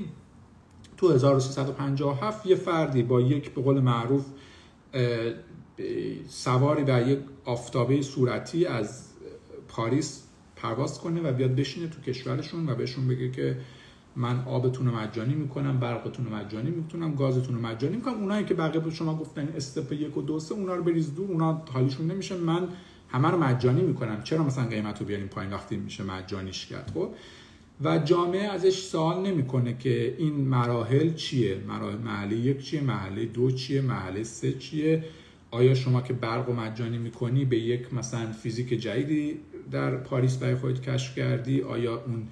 تو 0.97 1.11
1357 1.11 2.45
یه 2.45 2.55
فردی 2.55 3.03
با 3.03 3.21
یک 3.21 3.53
به 3.53 3.61
قول 3.61 3.79
معروف 3.79 4.25
سواری 6.27 6.83
بر 6.83 7.07
یک 7.07 7.19
آفتابه 7.45 8.01
صورتی 8.01 8.65
از 8.65 9.03
پاریس 9.67 10.23
پرواز 10.55 10.99
کنه 10.99 11.21
و 11.21 11.33
بیاد 11.33 11.55
بشینه 11.55 11.87
تو 11.87 12.01
کشورشون 12.01 12.69
و 12.69 12.75
بهشون 12.75 13.07
بگه 13.07 13.31
که 13.31 13.57
من 14.17 14.43
آبتون 14.45 14.87
رو 14.87 14.95
مجانی 14.95 15.33
می‌کنم 15.33 15.79
برقتون 15.79 16.25
رو 16.25 16.35
مجانی 16.35 16.69
می‌کنم 16.69 17.15
گازتون 17.15 17.55
رو 17.55 17.61
مجانی 17.61 17.95
می‌کنم. 17.95 18.13
اونایی 18.13 18.45
که 18.45 18.53
بقیه 18.53 18.81
به 18.81 18.91
شما 18.91 19.15
گفتن 19.15 19.47
استپ 19.55 19.93
یک 19.93 20.17
و 20.17 20.21
دو 20.21 20.39
سه 20.39 20.55
اونا 20.55 20.75
رو 20.75 20.83
بریز 20.83 21.15
دور 21.15 21.31
اونا 21.31 21.61
حالیشون 21.73 22.11
نمیشه. 22.11 22.37
من 22.37 22.67
همه 23.09 23.27
رو 23.27 23.37
مجانی 23.37 23.81
می‌کنم. 23.81 24.23
چرا 24.23 24.43
مثلا 24.43 24.65
قیمت 24.65 24.99
رو 24.99 25.05
بیاریم 25.05 25.27
پایین 25.27 25.53
وقتی 25.53 25.77
میشه 25.77 26.03
مجانیش 26.03 26.65
کرد؟ 26.65 26.91
خب 26.93 27.09
و 27.83 27.97
جامعه 27.97 28.43
ازش 28.43 28.79
سوال 28.79 29.27
نمی‌کنه 29.27 29.77
که 29.77 30.15
این 30.17 30.33
مراحل 30.33 31.13
چیه؟ 31.13 31.57
مراحل 31.67 31.97
محله 31.97 32.35
یک 32.35 32.59
چیه؟ 32.65 32.81
محله 32.81 33.25
دو 33.25 33.51
چیه؟ 33.51 33.81
محله 33.81 34.23
سه 34.23 34.53
چیه؟ 34.53 35.03
آیا 35.51 35.73
شما 35.73 36.01
که 36.01 36.13
برق 36.13 36.49
و 36.49 36.53
مجانی 36.53 36.97
می‌کنی 36.97 37.45
به 37.45 37.57
یک 37.57 37.93
مثلا 37.93 38.31
فیزیک 38.31 38.69
جدیدی 38.69 39.39
در 39.71 39.95
پاریس 39.95 40.37
برای 40.37 40.55
خودت 40.55 40.81
کشف 40.81 41.15
کردی؟ 41.15 41.61
آیا 41.61 42.03
اون 42.07 42.27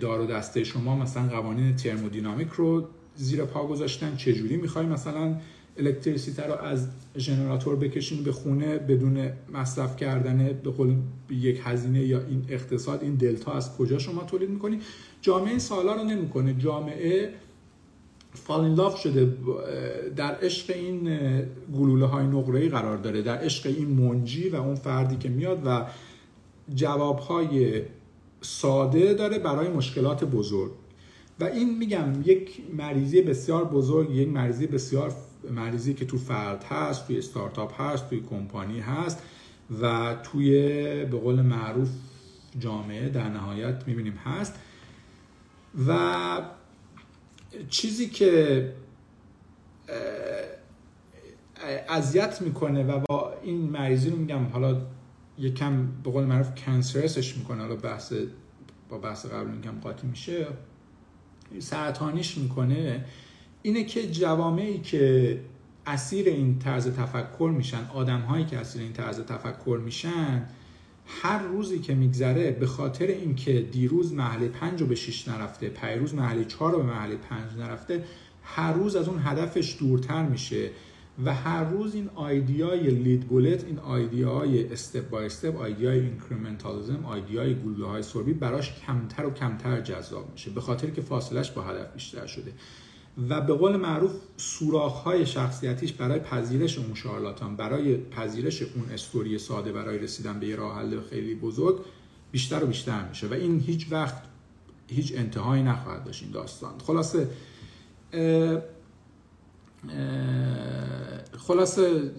دار 0.00 0.20
و 0.20 0.26
دسته 0.26 0.64
شما 0.64 0.96
مثلا 0.96 1.28
قوانین 1.28 1.76
ترمودینامیک 1.76 2.48
رو 2.48 2.88
زیر 3.14 3.44
پا 3.44 3.66
گذاشتن. 3.66 4.16
چجوری 4.16 4.56
می‌خوای 4.56 4.86
مثلا 4.86 5.36
الکتریسیته 5.78 6.46
رو 6.46 6.54
از 6.54 6.88
ژنراتور 7.16 7.76
بکشین 7.76 8.22
به 8.22 8.32
خونه 8.32 8.78
بدون 8.78 9.30
مصرف 9.52 9.96
کردن 9.96 10.60
به 10.64 10.70
قول 10.70 10.94
یک 11.30 11.60
هزینه 11.64 12.04
یا 12.04 12.20
این 12.20 12.44
اقتصاد؟ 12.48 13.02
این 13.02 13.14
دلتا 13.14 13.52
از 13.52 13.76
کجا 13.76 13.98
شما 13.98 14.24
تولید 14.24 14.50
می‌کنی؟ 14.50 14.80
جامعه 15.20 15.58
سالا 15.58 15.94
رو 15.94 16.04
نمی‌کنه. 16.04 16.54
جامعه 16.58 17.30
فالین 18.32 18.74
لاف 18.74 19.00
شده. 19.00 19.34
در 20.16 20.34
عشق 20.34 20.74
این 20.76 21.18
گلوله 21.76 22.06
های 22.06 22.26
نقره 22.26 22.68
قرار 22.68 22.96
داره. 22.96 23.22
در 23.22 23.36
عشق 23.36 23.66
این 23.66 23.88
منجی 23.88 24.48
و 24.48 24.56
اون 24.56 24.74
فردی 24.74 25.16
که 25.16 25.28
میاد 25.28 25.62
و 25.66 25.86
جواب 26.74 27.18
های 27.18 27.82
ساده 28.46 29.14
داره 29.14 29.38
برای 29.38 29.68
مشکلات 29.68 30.24
بزرگ. 30.24 30.72
و 31.40 31.44
این 31.44 31.78
میگم 31.78 32.22
یک 32.24 32.60
مریضی 32.76 33.22
بسیار 33.22 33.64
بزرگ 33.64 34.10
یک 34.10 34.28
مریضی 34.28 34.66
بسیار 34.66 35.14
مریضی 35.50 35.94
که 35.94 36.04
تو 36.04 36.18
فرد 36.18 36.64
هست 36.64 37.06
توی 37.06 37.18
استارتاپ 37.18 37.80
هست 37.80 38.08
توی 38.08 38.20
کمپانی 38.20 38.80
هست 38.80 39.22
و 39.82 40.14
توی 40.22 40.52
به 41.04 41.18
قول 41.18 41.42
معروف 41.42 41.88
جامعه 42.58 43.08
در 43.08 43.28
نهایت 43.28 43.82
می‌بینیم 43.86 44.12
هست. 44.24 44.54
و 45.88 45.98
چیزی 47.68 48.08
که 48.08 48.72
اذیت 51.88 52.42
می‌کنه 52.42 52.84
و 52.84 53.00
با 53.08 53.34
این 53.42 53.70
مریضی 53.70 54.10
رو 54.10 54.16
میگم 54.16 54.44
حالا 54.44 54.80
یکم 55.38 55.86
به 56.04 56.10
قول 56.10 56.24
معروف 56.24 56.54
کنسرسش 56.54 57.36
می‌کنه. 57.36 57.62
حالا 57.62 57.76
بحث 57.76 58.12
با 58.88 58.98
بحث 58.98 59.26
قبل 59.26 59.50
میگم 59.50 59.80
قاطی 59.82 60.06
میشه 60.06 60.46
سرطانیش 61.58 62.38
می‌کنه. 62.38 63.04
اینه 63.62 63.84
که 63.84 64.10
جوامعی 64.10 64.78
که 64.78 65.40
اسیر 65.86 66.26
این 66.26 66.58
طرز 66.58 66.88
تفکر 66.88 67.52
میشن 67.56 67.84
آدم 67.94 68.20
هایی 68.20 68.44
که 68.44 68.58
اسیر 68.58 68.82
این 68.82 68.92
طرز 68.92 69.20
تفکر 69.20 69.80
میشن 69.84 70.48
هر 71.06 71.42
روزی 71.42 71.78
که 71.78 71.94
میگذره 71.94 72.50
به 72.50 72.66
خاطر 72.66 73.06
اینکه 73.06 73.60
دیروز 73.60 74.12
محله 74.12 74.48
پنج 74.48 74.80
رو 74.80 74.86
به 74.86 74.94
شیش 74.94 75.28
نرفته 75.28 75.68
پیروز 75.68 76.14
محله 76.14 76.44
چهار 76.44 76.72
رو 76.72 76.78
به 76.78 76.84
محله 76.84 77.16
پنج 77.16 77.58
نرفته 77.58 78.04
هر 78.42 78.72
روز 78.72 78.96
از 78.96 79.08
اون 79.08 79.18
هدفش 79.24 79.76
دورتر 79.78 80.22
میشه. 80.22 80.70
و 81.24 81.34
هر 81.34 81.64
روز 81.64 81.94
این 81.94 82.10
idea 82.14 82.90
ی 82.90 82.98
lead 82.98 83.28
bullet 83.28 83.64
این 83.64 83.78
idea 83.78 84.72
ی 84.72 84.80
step 84.80 85.10
by 85.10 85.26
step 85.26 85.56
idea 85.56 86.00
ی 86.00 86.07
incrementalism 86.07 87.04
idea 87.04 87.44
ی 87.44 87.54
گلوله 87.54 87.86
های 87.86 88.02
سربی 88.02 88.32
براش 88.32 88.72
کمتر 88.86 89.26
و 89.26 89.30
کمتر 89.30 89.80
جذاب 89.80 90.32
میشه 90.32 90.50
به 90.50 90.60
خاطر 90.60 90.90
که 90.90 91.00
فاصلش 91.02 91.50
با 91.50 91.62
هدف 91.62 91.92
بیشتر 91.94 92.26
شده. 92.26 92.52
و 93.28 93.40
به 93.40 93.54
قول 93.54 93.76
معروف 93.76 94.12
سوراخ 94.36 95.02
های 95.02 95.26
شخصیتیش 95.26 95.92
برای 95.92 96.20
پذیرش 96.20 96.78
اون 96.78 96.94
شارلاتان 96.94 97.56
برای 97.56 97.96
پذیرش 97.96 98.62
اون 98.62 98.90
استوری 98.92 99.38
ساده 99.38 99.72
برای 99.72 99.98
رسیدن 99.98 100.40
به 100.40 100.46
یه 100.46 100.56
راه 100.56 100.78
حل 100.78 101.00
خیلی 101.00 101.34
بزرگ 101.34 101.84
بیشتر 102.32 102.64
و 102.64 102.66
بیشتر 102.66 103.08
میشه. 103.08 103.26
و 103.26 103.32
این 103.32 103.60
هیچ 103.60 103.86
وقت 103.90 104.22
هیچ 104.88 105.12
انتهایی 105.16 105.62
نخواهد 105.62 106.04
داشت 106.04 106.22
این 106.22 106.32
داستان. 106.32 106.72
خلاصه 106.86 107.28
خلاصه 111.38 112.12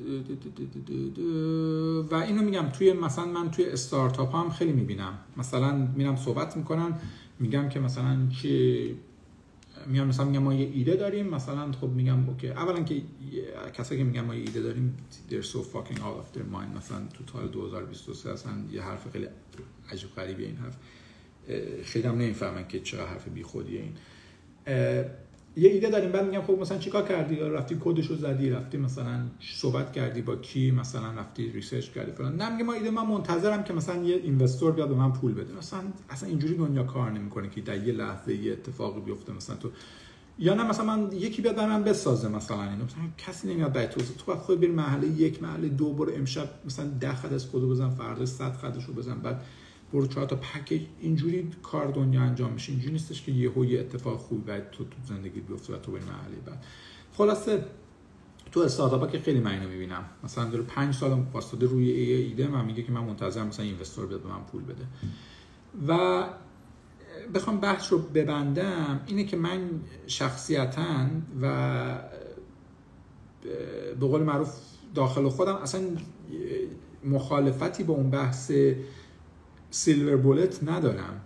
و 2.12 2.16
اینو 2.16 2.42
میگم 2.42 2.70
توی 2.70 2.94
مثلا 2.94 3.26
من 3.26 3.52
توی 3.52 3.66
استارتاپ 3.66 4.36
هم 4.36 4.50
خیلی 4.50 4.72
می‌بینم. 4.72 5.18
مثلا 5.38 5.88
میرم 5.96 6.16
صحبت 6.16 6.58
می‌کنم 6.58 7.00
میگم 7.40 7.70
که 7.70 7.80
مثلا 7.80 8.18
چی 8.42 8.96
میان 9.88 10.08
مثلا 10.08 10.26
میگم 10.26 10.44
ما 10.44 10.54
یه 10.54 10.72
ایده 10.74 10.96
داریم 10.96 11.28
مثلا 11.28 11.72
خب 11.72 11.90
میگم 11.90 12.30
اوکی. 12.30 12.50
اولا 12.50 12.84
که 12.84 13.02
کسایی 13.74 14.02
که 14.02 14.06
میگم 14.06 14.26
ما 14.26 14.36
یه 14.36 14.42
ایده 14.42 14.62
داریم 14.62 14.98
they're 15.30 15.46
so 15.46 15.58
fucking 15.58 15.98
out 15.98 16.18
of 16.22 16.38
their 16.38 16.56
mind. 16.56 16.78
مثلا 16.78 17.00
تو 17.14 17.34
سال 17.34 17.48
2023 17.48 18.32
اصلا 18.32 18.52
یه 18.72 18.82
حرف 18.82 19.12
خیلی 19.12 19.28
عجیب 19.92 20.10
غریبی 20.16 20.46
این 20.46 20.58
حرف. 20.58 20.78
خیلی 21.84 22.08
هم 22.08 22.16
نمی‌فهمن 22.16 22.68
که 22.68 22.80
چرا 22.80 23.06
حرف 23.08 23.28
بی 23.28 23.44
خودیه 23.44 23.82
این 23.82 23.94
یه 25.58 25.70
ایده 25.70 25.89
داریم. 25.89 26.12
بعد 26.12 26.26
میگم 26.26 26.41
خب 26.41 26.60
مثلا 26.60 26.78
چیکار 26.78 27.08
کردی؟ 27.08 27.36
رفتی 27.36 27.78
کدشو 27.80 28.15
زدی؟ 28.15 28.50
رفتی 28.50 28.78
مثلا 28.78 29.20
صحبت 29.39 29.93
کردی 29.93 30.22
با 30.22 30.36
کی؟ 30.36 30.72
مثلا 30.72 31.12
رفتی 31.12 31.52
research 31.52 31.90
کردی 31.89 32.12
فلان. 32.12 32.36
نه 32.36 32.50
میگم 32.50 32.65
ما 32.65 32.74
ایده 32.74 32.89
من 32.89 33.06
منتظرم 33.06 33.63
که 33.63 33.74
مثلا 33.74 34.04
یه 34.04 34.15
investor 34.16 34.72
بیاد 34.72 34.89
به 34.89 34.96
من 34.96 35.13
پول 35.13 35.34
بده. 35.34 35.54
مثلا 35.58 35.80
اصلا 36.10 36.30
اینجوری 36.30 36.58
دنیا 36.58 36.84
کار 36.84 37.12
نمی‌کنه 37.12 37.50
که 37.50 37.62
در 37.62 37.88
یه 37.88 37.93
لحظه 37.93 38.36
یه 38.36 38.52
اتفاقی 38.52 39.02
بیفته 39.02 39.34
مثلا 39.34 39.56
تو. 39.56 39.70
یا 40.39 40.54
نه 40.54 40.70
مثلا 40.70 40.86
من 40.86 41.12
یکی 41.12 41.41
بیاد 41.41 41.60
من 41.60 41.84
بسازه 41.84 42.28
مثلا 42.28 42.63
اینو. 42.63 42.84
مثلا 42.84 43.04
کسی 43.17 43.54
نمیاد 43.54 43.74
برای 43.74 43.88
تو. 43.88 44.02
تو 44.02 44.26
باید 44.28 44.39
خود 44.39 44.60
بری 44.60 44.72
مرحله 44.72 45.08
یک 45.08 45.43
مرحله 45.44 45.68
دو 45.67 45.93
برو 45.93 46.12
امشب 46.15 46.50
مثلا 46.65 46.86
10 47.00 47.13
خط 47.13 47.32
از 47.34 47.52
کدو 47.52 47.70
بزن 47.70 47.89
فردا 47.89 48.26
100 48.26 48.54
خطشو 48.54 48.93
بزن. 48.93 49.20
بعد 49.20 49.41
برو 49.93 50.08
چهار 50.08 50.26
تا 50.26 50.36
پکیج 50.36 50.82
اینجوری 51.00 51.52
کار 51.63 51.91
دنیا 51.91 52.21
انجام 52.21 52.54
میشه. 52.54 52.71
اینجوری 52.71 52.93
نیستش 52.93 53.21
که 53.21 53.32
یهو 53.32 53.65
یه 53.65 53.80
اتفاق 53.80 54.17
خوبی 54.17 54.41
بعد 54.41 54.71
تو 54.71 54.84
تو 54.84 54.97
زندگی 55.08 55.39
بیفته 55.39 55.73
و 55.73 55.78
تو 55.78 55.91
به 55.91 56.00
محلی 56.00 56.36
بعد. 56.45 56.63
خلاصه 57.13 57.65
تو 58.52 58.60
استارتاپ 58.60 59.12
که 59.12 59.19
خیلی 59.19 59.39
من 59.39 59.52
اینو 59.52 59.69
می‌بینم. 59.69 60.06
مثلا 60.23 60.50
داره 60.50 60.63
پنج 60.63 60.95
سال 60.95 61.26
واسطه 61.34 61.65
روی 61.65 61.91
ایده 61.91 62.47
من 62.47 62.65
میگه 62.65 62.84
که 62.84 62.91
من 62.91 63.02
منتظرم 63.02 63.47
مثلا 63.47 63.65
اینوستور 63.65 64.06
بیاد 64.06 64.21
به 64.21 64.30
من 64.30 64.43
پول 64.52 64.63
بده. 64.63 64.86
و 65.88 66.23
بخوام 67.34 67.60
بحث 67.60 67.93
رو 67.93 68.00
ببندم 68.00 69.00
اینه 69.08 69.23
که 69.23 69.38
من 69.38 69.69
شخصیتا 70.08 71.08
و 71.41 72.00
به 74.00 74.08
قول 74.08 74.23
معروف 74.23 74.54
داخل 74.95 75.30
خودم 75.30 75.56
اصلا 75.56 75.82
مخالفتی 77.06 77.84
با 77.84 77.93
اون 77.93 78.10
بحث 78.10 78.52
سیلور 79.70 80.18
بولت 80.18 80.64
ندارم. 80.64 81.22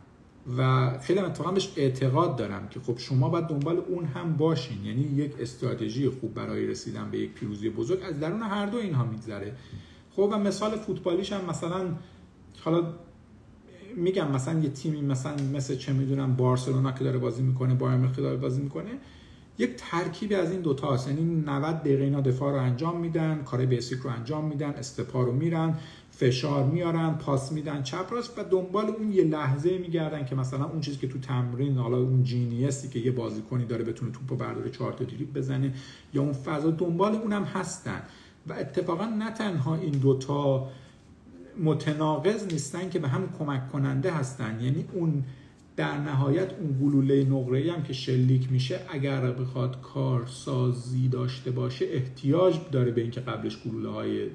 و 0.58 0.92
خیلی 1.00 1.20
اتفاقا 1.20 1.52
بهش 1.52 1.74
اعتقاد 1.76 2.36
دارم 2.36 2.68
که 2.70 2.80
خب 2.80 2.98
شما 2.98 3.30
باید 3.30 3.46
دنبال 3.46 3.78
اون 3.78 4.06
هم 4.06 4.38
باشین. 4.38 4.86
یعنی 4.86 5.02
یک 5.02 5.34
استراتژی 5.40 6.10
خوب 6.10 6.34
برای 6.34 6.68
رسیدن 6.68 7.12
به 7.12 7.20
یک 7.20 7.34
پیروزی 7.34 7.70
بزرگ 7.70 8.00
از 8.04 8.20
درون 8.20 8.42
هر 8.42 8.66
دو 8.66 8.78
اینها 8.78 9.06
میگذره. 9.06 9.56
خب 10.12 10.30
و 10.32 10.38
مثال 10.38 10.76
فوتبالیش 10.78 11.34
هم 11.34 11.46
مثلا 11.46 11.86
حالا 12.60 12.94
میگم 13.96 14.32
مثلا 14.32 14.60
یه 14.60 14.70
تیمی 14.70 15.02
مثلا 15.02 15.36
مثل 15.54 15.76
چه 15.76 15.94
می‌دونم 15.94 16.36
بارسلونا 16.36 16.92
که 16.92 17.04
داره 17.04 17.18
بازی 17.18 17.42
می‌کنه 17.42 17.74
بایر 17.76 18.08
که 18.08 18.22
داره 18.22 18.38
بازی 18.38 18.62
می‌کنه 18.62 18.92
یک 19.58 19.76
ترکیبی 19.78 20.36
از 20.36 20.52
این 20.52 20.62
دوتا 20.62 20.94
هست. 20.94 21.08
یعنی 21.08 21.44
90 21.46 21.80
دقیقه 21.80 22.04
اینا 22.04 22.22
دفاع 22.22 22.52
رو 22.52 22.58
انجام 22.58 23.00
میدن 23.00 23.44
کار 23.44 23.66
بیسیک 23.66 24.00
رو 24.00 24.10
انجام 24.10 24.46
میدن 24.46 24.70
استپا 24.70 25.24
رو 25.24 25.32
میرن. 25.32 25.78
فشار 26.22 26.64
میارن 26.64 27.14
پاس 27.14 27.52
میدن 27.52 27.84
چپ 27.84 28.14
راست 28.14 28.40
و 28.40 28.44
دنبال 28.44 28.86
اون 28.86 29.12
یه 29.12 29.24
لحظه 29.24 29.78
میگردن 29.78 30.26
که 30.26 30.36
مثلا 30.36 30.66
اون 30.66 30.82
چیزی 30.82 30.98
که 30.98 31.08
تو 31.08 31.20
تمرین 31.20 31.78
حالا 31.78 31.98
اون 31.98 32.24
جینیستی 32.24 32.88
که 32.88 33.00
یه 33.00 33.12
بازیکنی 33.12 33.66
داره 33.66 33.84
بتونه 33.84 34.12
توپو 34.12 34.36
برداره 34.36 34.70
چهار 34.70 34.94
تا 34.94 35.04
دریبل 35.04 35.40
بزنه 35.40 35.74
یا 36.14 36.22
اون 36.22 36.34
فضا 36.34 36.72
دنبال 36.72 37.16
اونم 37.16 37.44
هستن. 37.44 38.02
و 38.48 38.54
اتفاقا 38.54 39.06
نه 39.06 39.32
تنها 39.32 39.76
این 39.76 39.92
دوتا 39.92 40.68
متناقض 41.64 42.54
نیستن 42.54 42.90
که 42.90 43.00
به 43.00 43.08
هم 43.08 43.30
کمک 43.40 43.72
کننده 43.72 44.12
هستن. 44.12 44.60
یعنی 44.62 44.86
اون 44.94 45.24
در 45.76 45.98
نهایت 45.98 46.54
اون 46.54 46.78
گلوله 46.82 47.24
نقره 47.24 47.74
هم 47.74 47.84
که 47.84 47.94
شلیک 47.94 48.52
میشه 48.52 48.80
اگر 48.90 49.32
بخواد 49.32 49.82
کارسازی 49.82 51.08
داشته 51.08 51.52
باشه 51.52 51.86
احتیاج 51.92 52.60
داره 52.72 52.92
به 52.92 53.02
اینکه 53.02 53.22
قبلش 53.22 53.58
گلوله 53.64 53.90
های 53.90 54.28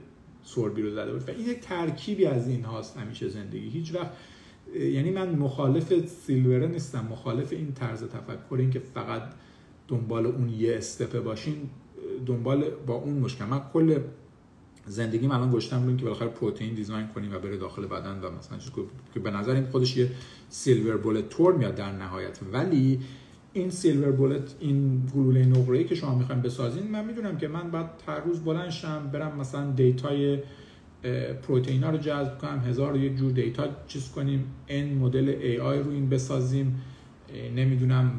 سوربی 0.46 0.82
رو 0.82 0.90
زده 0.90 1.12
باشه 1.12 1.24
و 1.26 1.30
این 1.30 1.48
یک 1.48 1.60
ترکیبی 1.60 2.26
از 2.26 2.48
این 2.48 2.64
هاست 2.64 2.96
همیشه 2.96 3.28
زندگی. 3.28 3.68
هیچ 3.68 3.94
وقت 3.94 4.10
یعنی 4.74 5.10
من 5.10 5.34
مخالف 5.34 6.06
سیلوره 6.06 6.66
نیستم. 6.66 7.06
مخالف 7.10 7.52
این 7.52 7.72
طرز 7.72 8.04
تفکر 8.04 8.56
این 8.58 8.70
که 8.70 8.78
فقط 8.78 9.22
دنبال 9.88 10.26
اون 10.26 10.48
یه 10.48 10.76
استپه 10.76 11.20
باشین 11.20 11.56
دنبال 12.26 12.64
با 12.86 12.94
اون 12.94 13.18
مشکل. 13.18 13.44
من 13.44 13.60
کل 13.72 13.98
زندگی 14.86 15.26
الان 15.26 15.50
گشتم 15.50 15.86
رو 15.86 15.96
که 15.96 16.04
بالاخره 16.04 16.28
پروتئین 16.28 16.74
دیزاین 16.74 17.06
کنیم 17.06 17.34
و 17.34 17.38
بره 17.38 17.56
داخل 17.56 17.86
بدن 17.86 18.20
و 18.20 18.30
مثلا 18.30 18.58
که 19.14 19.20
به 19.20 19.30
نظر 19.30 19.54
این 19.54 19.66
خودش 19.66 19.96
یه 19.96 20.10
silver 20.48 20.96
bullet 20.96 21.28
طور 21.28 21.52
میاد 21.52 21.74
در 21.74 21.92
نهایت. 21.92 22.38
ولی 22.52 23.00
این 23.56 23.70
silver 23.70 24.12
bullet 24.12 24.54
این 24.60 25.06
گلوله 25.14 25.44
نقره‌ای 25.44 25.84
که 25.84 25.94
شما 25.94 26.14
می‌خوایم 26.14 26.42
بسازین 26.42 26.90
من 26.90 27.04
می‌دونم 27.04 27.38
که 27.38 27.48
من 27.48 27.70
بعد 27.70 27.90
هر 28.06 28.20
روز 28.20 28.40
بلند 28.44 28.70
شم 28.70 29.10
برم 29.12 29.38
مثلا 29.38 29.70
data 29.70 30.25
ی 30.25 30.38
پروتئین 31.42 31.84
ها 31.84 31.90
رو 31.90 31.98
جذب 31.98 32.38
کنم 32.38 32.58
هزار 32.58 32.96
یک 32.96 33.16
جور 33.16 33.32
data 33.32 33.68
چیز 33.86 34.10
کنیم 34.10 34.44
این 34.66 34.98
مدل 34.98 35.28
AI 35.28 35.78
رو 35.78 35.90
این 35.90 36.08
بسازیم 36.08 36.82
نمی‌دونم 37.56 38.10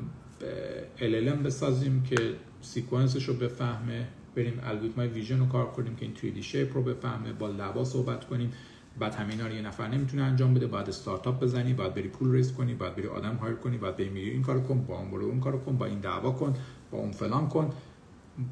LLM 1.00 1.46
بسازیم 1.46 2.04
که 2.04 2.18
sequence 2.62 3.11
ش 3.11 3.24
رو 3.24 3.34
بفهمه 3.34 4.08
بریم 4.36 4.60
الگوریتم 4.64 5.02
vision 5.02 5.40
رو 5.40 5.46
کار 5.46 5.66
کنیم 5.66 5.96
که 5.96 6.06
این 6.06 6.16
3D 6.16 6.42
shape 6.42 6.78
رو 6.78 6.84
بفهمه 6.84 7.34
با 7.34 7.48
lab 7.48 7.75
ا 7.75 7.84
صحبت 7.84 8.26
کنیم. 8.26 8.52
بعد 9.00 9.14
همینا 9.16 9.48
رو 9.48 9.54
یه 9.54 9.62
نفر 9.62 9.88
نمی‌تونه 9.88 10.24
انجام 10.24 10.54
بده. 10.54 10.68
بعد 10.68 10.90
استارتاپ 10.90 11.44
بزنی 11.44 11.74
بعد 11.74 11.94
بری 11.94 12.08
پول 12.08 12.32
ریز 12.32 12.54
کنی 12.54 12.74
بعد 12.74 12.96
بری 12.96 13.08
آدم 13.08 13.36
هایر 13.36 13.56
کنی 13.56 13.78
بعد 13.78 13.98
بری 13.98 14.30
این 14.30 14.42
کارو 14.42 14.62
کن 14.62 14.86
با 14.88 14.98
اون 14.98 15.12
برو 15.12 15.26
اون 15.26 15.40
کارو 15.40 15.60
کن 15.60 15.78
با 15.78 15.86
این 15.86 16.00
دعوا 16.00 16.32
کن 16.32 16.54
با 16.92 16.98
اون 16.98 17.12
فلان 17.12 17.48
کن 17.48 17.70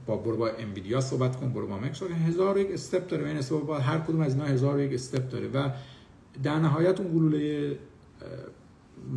با 0.05 0.17
برو 0.17 0.37
با 0.37 0.49
انویدیا 0.49 1.01
صحبت 1.01 1.35
کن 1.35 1.53
برو 1.53 1.67
با 1.67 1.77
مکس 1.77 2.03
هزار 2.03 2.57
یک 2.57 2.71
استپ 2.71 3.07
داره. 3.07 3.27
این 3.27 3.37
استپ 3.37 3.65
با 3.65 3.79
هر 3.79 3.99
کدوم 3.99 4.21
از 4.21 4.33
اینا 4.33 4.45
هزار 4.45 4.79
یک 4.79 4.93
استپ 4.93 5.29
داره. 5.29 5.47
و 5.47 5.69
در 6.43 6.59
نهایت 6.59 6.99
اون 6.99 7.13
گلوله 7.13 7.77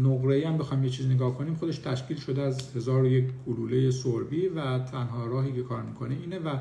نقره 0.03 0.49
هم 0.49 0.59
بخوایم 0.59 0.85
یه 0.85 0.91
چیز 0.91 1.07
نگاه 1.07 1.35
کنیم 1.35 1.55
خودش 1.55 1.79
تشکیل 1.79 2.17
شده 2.17 2.43
از 2.43 2.77
هزار 2.77 3.07
یک 3.07 3.25
گلوله 3.47 3.91
سوربی 3.91 4.49
و 4.49 4.79
تنها 4.79 5.27
راهی 5.27 5.53
که 5.53 5.63
کار 5.63 5.83
می‌کنه 5.83 6.17
اینه 6.23 6.39
و 6.39 6.57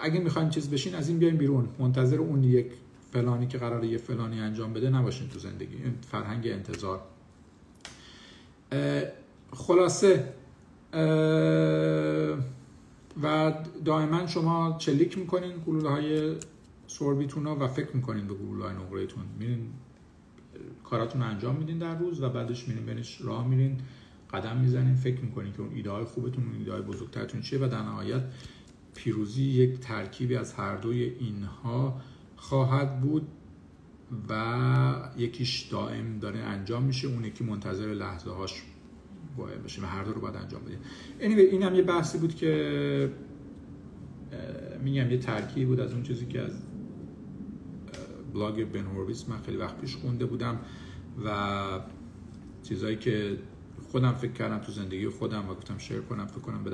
اگه 0.00 0.20
می‌خوایم 0.20 0.48
چیز 0.48 0.70
بشین 0.70 0.94
از 0.94 1.08
این 1.08 1.18
بیایم 1.18 1.36
بیرون. 1.36 1.68
منتظر 1.78 2.16
اون 2.16 2.44
یک 2.44 2.66
فلانی 3.12 3.46
که 3.46 3.58
قراره 3.58 3.88
یه 3.88 3.98
فلانی 3.98 4.40
انجام 4.40 4.72
بده 4.72 4.90
نباشین 4.90 5.28
تو 5.28 5.38
زندگی. 5.38 5.76
فرهنگ 6.10 6.46
انتظار. 6.46 7.00
خلاصه 9.52 10.32
و 13.22 13.54
دائما 13.84 14.26
شما 14.26 14.76
چلیک 14.78 15.18
می‌کنین 15.18 15.52
گلوله 15.66 15.88
های 15.88 16.36
سوربیتون 16.86 17.46
و 17.46 17.68
فکر 17.68 17.96
می‌کنین 17.96 18.26
به 18.26 18.34
گلوله 18.34 18.64
های 18.64 18.74
نقرهتون. 18.74 19.24
میرین 19.38 19.70
کاراتون 20.84 21.22
انجام 21.22 21.56
میدین 21.56 21.78
در 21.78 21.98
روز 21.98 22.20
و 22.20 22.28
بعدش 22.28 22.68
میرین 22.68 22.86
بینش 22.86 23.20
راه 23.20 23.48
میرین 23.48 23.78
قدم 24.32 24.56
می‌زنین 24.56 24.94
فکر 24.94 25.20
می‌کنین 25.20 25.52
که 25.52 25.60
اون 25.60 25.74
ایده 25.74 25.90
های 25.90 26.04
خوبتون 26.04 26.44
اون 26.44 26.54
ایده 26.54 26.72
های 26.72 26.82
بزرگترتون 26.82 27.40
چیه 27.40 27.58
و 27.58 27.68
در 27.68 27.82
نهایت 27.82 28.22
پیروزی 28.94 29.42
یک 29.42 29.80
ترکیبی 29.80 30.36
از 30.36 30.54
هر 30.54 30.76
دوی 30.76 31.02
اینها 31.02 32.00
خواهد 32.42 33.00
بود 33.00 33.28
و 34.28 35.12
یکیش 35.16 35.62
دائم 35.62 36.18
داره 36.18 36.38
انجام 36.38 36.82
میشه 36.82 37.08
اون 37.08 37.24
یکی 37.24 37.44
منتظر 37.44 37.86
لحظه 37.86 38.30
هاش 38.30 38.62
باید 39.36 39.62
باشه 39.62 39.82
و 39.82 39.84
هر 39.84 40.04
دو 40.04 40.12
رو 40.12 40.20
باید 40.20 40.36
انجام 40.36 40.62
بدیم 40.64 40.78
anyway, 41.20 41.52
این 41.52 41.62
هم 41.62 41.74
یه 41.74 41.82
بحثی 41.82 42.18
بود 42.18 42.34
که 42.34 43.12
میگم 44.82 45.10
یه 45.10 45.18
ترکیب 45.18 45.68
بود 45.68 45.80
از 45.80 45.92
اون 45.92 46.02
چیزی 46.02 46.26
که 46.26 46.40
از 46.40 46.52
بلاگ 48.34 48.64
بن 48.64 48.86
هورویس 48.86 49.28
من 49.28 49.38
خیلی 49.38 49.56
وقت 49.56 49.78
پیش 49.80 49.96
خونده 49.96 50.26
بودم 50.26 50.58
و 51.24 51.60
چیزایی 52.62 52.96
که 52.96 53.38
خودم 53.92 54.12
فکر 54.12 54.32
کردم 54.32 54.58
تو 54.58 54.72
زندگی 54.72 55.08
خودم 55.08 55.48
و 55.48 55.54
گفتم 55.54 55.78
شیر 55.78 56.00
کنم 56.00 56.26
فکر 56.26 56.40
کنم 56.40 56.64